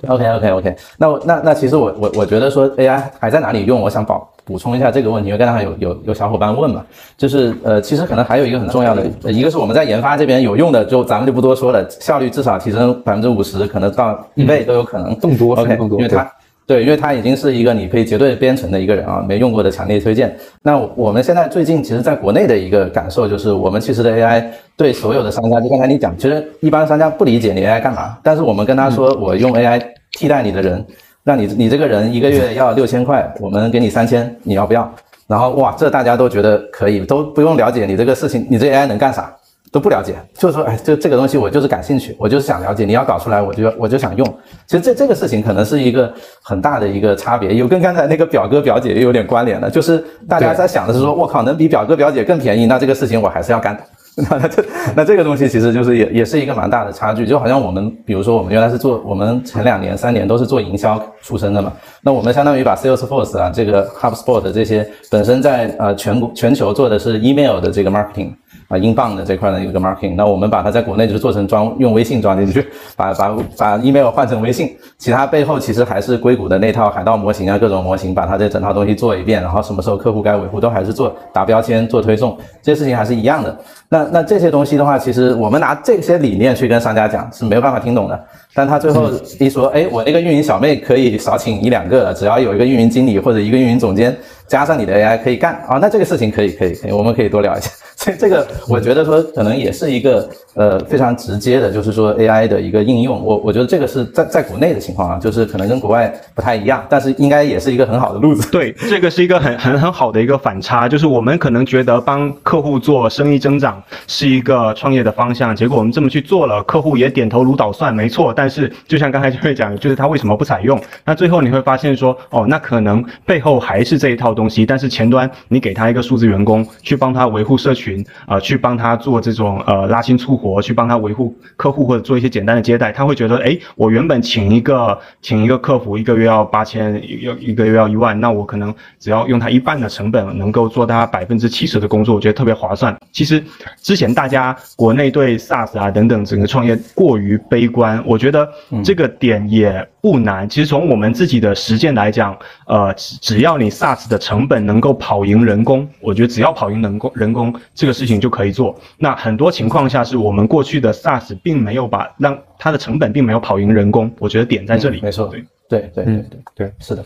[0.07, 4.13] OK OK OK，那我那那其实我我我觉得说 AI 还在哪里用，我想补
[4.45, 6.85] 补充一下这个问题，因为刚才有有有小伙伴问嘛，
[7.17, 16.31] 就是呃其实可能还有一个很重要的，呃一个是我们在研发这边有用的，就咱们就不多说了，效率至少提升百分之五十，可能到一倍都有可能，更多 OK，更多因为它。
[16.67, 20.35] 对，因为它已经是一个你可以绝对编程的一个人啊，没用过的强烈推荐。
[20.63, 24.43] 那我们现在最近其实，在国内的一个感受就是，我们其实的 AI
[24.75, 29.79] 对所有的商家，就刚才你讲，其实一般商家不理解你 AI 干嘛，但是我们跟他说，我用 AI
[30.13, 30.83] 替代你的人，
[31.25, 34.89] 让你你这个人一个月要六千块，我们给你三千，你要不要？
[35.27, 39.35] 然后哇，这大家都觉得可以，都不用了解你这个事情，你这 AI 能干啥？
[39.73, 44.25] 都不了解，就是说，哎，这这个东西我就是感兴趣，我就是想了解，你要搞出来，我就我就想用。
[44.67, 46.13] 其实这这个事情可能是一个
[46.43, 53.83] 很大的一个差别，有跟刚才那个表哥表姐也有点关联的，就是大家在想的是说，我靠，能比表哥表姐更便宜，那这个事情我还是要干的。
[54.31, 68.33] 那这那这个东西其实就是也也是一个蛮大的差距，就好像我们比如说我们原来是做我们前两年三年都是做营销出身的嘛，那我们相当于把 Salesforce 啊这个 HubSpot 这些本身在呃全国全球做的是 email 的这个 marketing。
[68.79, 72.67] 英镑的这块呢有个 marking，那我们把它在国内就是做成装用微信装进去，
[72.97, 83.57] 把把把 email 换成微信，其他背后其实还是硅谷的那套海盗模型啊，各种模型，把它这整套东西做一遍，然后什么时候客户该维护都还是做打标签、做推送，这些事情还是一样的。
[83.89, 94.17] 那那这些东西的话，其实我们拿这些理念去跟商家讲是没有办法听懂的，但他最后一说，哎，我那个运营小妹可以少请一两个，只要有一个运营经理或者一个运营总监
[94.49, 97.71] 加上你的 AI 可以干啊，那这个事情可以可以可以，我们可以多聊一下。
[98.05, 103.25] 这这个我觉得说可能也是一个呃非常直接的，就是说 AI 的一个应用。
[103.25, 108.51] 我我觉得这个是在在国内的情况啊，就是可能跟国外不太一样，但是应该也是一个很好的路子。
[108.51, 118.35] 对，这个是一个很很很好的一个反差，就是我们可能觉得帮客户做生意增长是一个创业的方向，结果我们这么去做了，客户也点头如捣蒜，没错。
[118.37, 120.79] 但是就像刚才 就会讲，就是他为什么不采用？
[121.07, 127.94] 那最后你会发现说，哦，那可能背后还是这一套东西，但是前端你给他一个数字员工去帮他维护社群，
[128.27, 142.97] 呃，去帮他做这种呃拉新促活，去帮他维护客户或者做一些简单的接待，他会觉得，哎，我原本请一个请一个客服一个月要八千，要一个月要一万，那我可能只要用他一半的成本，能够做他百分之七十的工作，我觉得特别划算。
[143.13, 143.43] 其实
[143.83, 148.49] 之前大家国内对 SaaS 啊等等整个创业过于悲观，我觉得
[148.83, 150.47] 这个点也不难。
[150.47, 158.79] 其实从我们自己的实践来讲，呃，只只要你 SaaS 的成本能够跑赢人工，我觉得只要跑赢人工，人工这个事情就可以做。
[158.99, 165.01] 那很多情况下是我们过去的 SaaS 并没有把让它的成本并没有跑赢人工，我觉得点在这里。
[165.01, 165.43] 没错，对。
[165.67, 167.03] 对对对嗯对对，是的，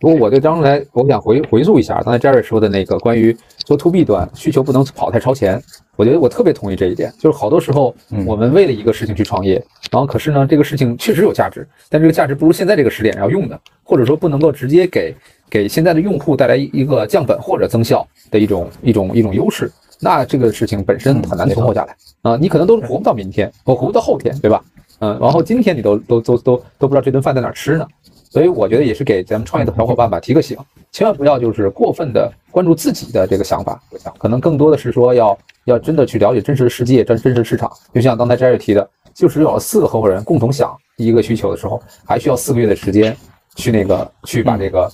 [0.00, 5.60] 不过我对刚才我想回回溯一下刚才 Jerry 说的那个关于做 to B 端需求不能跑太超前，
[5.96, 7.12] 我觉得我特别同意这一点。
[7.18, 9.54] 就是好多时候嗯我们为了一个事情去创业，
[9.90, 15.14] 然后可是呢这个事情确实有价值，但这个价值不如现在这个时点要用的，或者说不能够直接给
[15.50, 19.70] 给现在的用户带来一个降本或者增效的一种一种一种优势，
[20.00, 24.62] 那这个事情本身很难存活下来啊、你可能都活不到明天，我活不到后天，对吧？
[25.00, 27.86] 嗯，然后今天你都都都都都不知道这顿饭在哪儿吃呢。
[28.30, 30.56] 所以我觉得也是给咱们创业的小伙伴吧提个醒，
[30.92, 33.80] 千万不要就是过分的关注自己的这个想法，
[34.18, 37.70] 可能更多的是说要要真的去了解真实的世界、真真实市场。
[37.94, 43.16] 就像刚才 Jerry 提的，就是有了四个合伙人共同想一个需求的时候，还需要四个月的时间
[43.56, 44.90] 去那个去把这个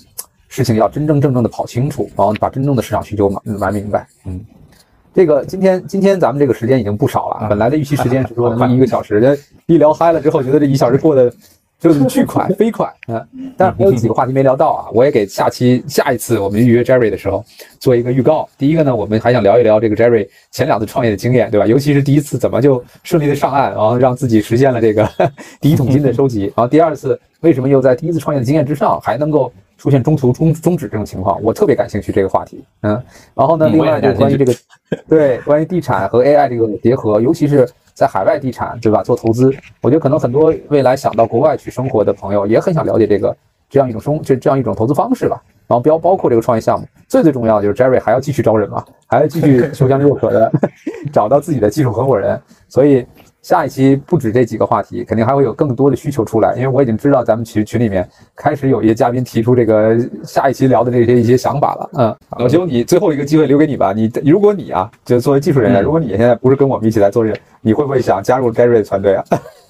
[0.49, 4.07] 事情要真真正正的跑清楚，然后把真正的市场需求玩玩明白。
[4.27, 4.45] 嗯。
[5.13, 9.39] 这个今天今天咱们这个时间已经不少了，本来的预期时间是说能一个小时，这
[9.73, 11.33] 一聊嗨了之后，觉得这一小时过得
[11.85, 17.45] 就是巨快 飞快，嗯，但是还有几个话题没聊到啊，我也给下期下一次我们预约 Jerry 的时候
[17.79, 18.49] 做一个预告。
[18.57, 21.67] 第一个呢，我们还想聊一聊这个 Jerry 前两次创业的经验，对吧？
[21.67, 25.07] 尤其是第一次怎么就顺利的上岸，然后让自己实现了这个
[25.61, 32.93] 第一桶金的收集，然后第二次为什么又在第一次创业的经验之上还能够出现中途终终止这种情况，我特别感兴趣这个话题，嗯，
[33.35, 34.55] 然后呢，另外就是关于这个
[35.07, 37.69] 对关于地产和 AI 这个结合，尤其是。
[37.95, 39.03] 在海外地产，对吧？
[39.03, 43.35] 做投资，我觉得可能很多未来想到国外去生活的朋友，也很想了解这个
[43.71, 45.43] 这样一种生就这样一种投资方式吧。
[45.67, 50.53] 然后包包括这个创业项目，最最重要的就是 Jerry 还要继续招人嘛，还要继续修江若渴的
[51.13, 52.39] 找到自己的技术合伙人，
[52.69, 53.07] 所以。
[53.45, 56.55] 下一期不止这几个话题，肯定还会有更多的需求出来。
[56.57, 61.91] 因为我已经知道咱们群群里面开始有一些嘉宾提出这个下一期聊的这些一些想法了。
[61.99, 63.93] 嗯，老邱，你最后一个机会留给你吧。
[63.93, 69.25] 你如果你啊，就作为技术人员，如果你现在不是跟我们一起来做这，你会不会想加入 Gary 的团队啊？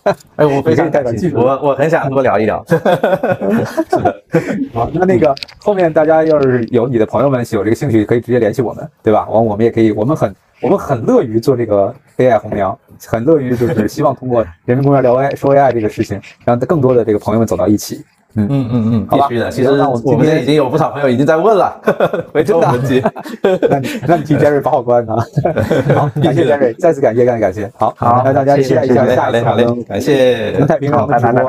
[0.36, 2.64] 哎，我非常代表技术，我我很想多聊一聊。
[4.72, 9.28] 好，那那个后面大家要是有你的朋友们有这个兴趣，可以直接联系我们，对吧？
[9.28, 10.32] 完我们也可以，我们很。
[10.64, 18.04] 我们很乐于做这个 AI 红娘，很乐于就是希望通过人民公园聊 AI 说 AI 这个事情，让更多的这个朋友们走到一起。
[18.36, 19.48] 嗯嗯嗯嗯，必须的。
[19.48, 21.80] 其实我们已经有不少朋友已经在问了，
[22.34, 23.00] 回头我们接。
[23.70, 25.14] 那你那你替 Jerry 把好关啊。
[25.94, 27.70] 好，感谢 Jerry，再次感谢，感谢感谢。
[27.76, 31.48] 好，好，那大家期待一下下一次感谢能太平让我们直播。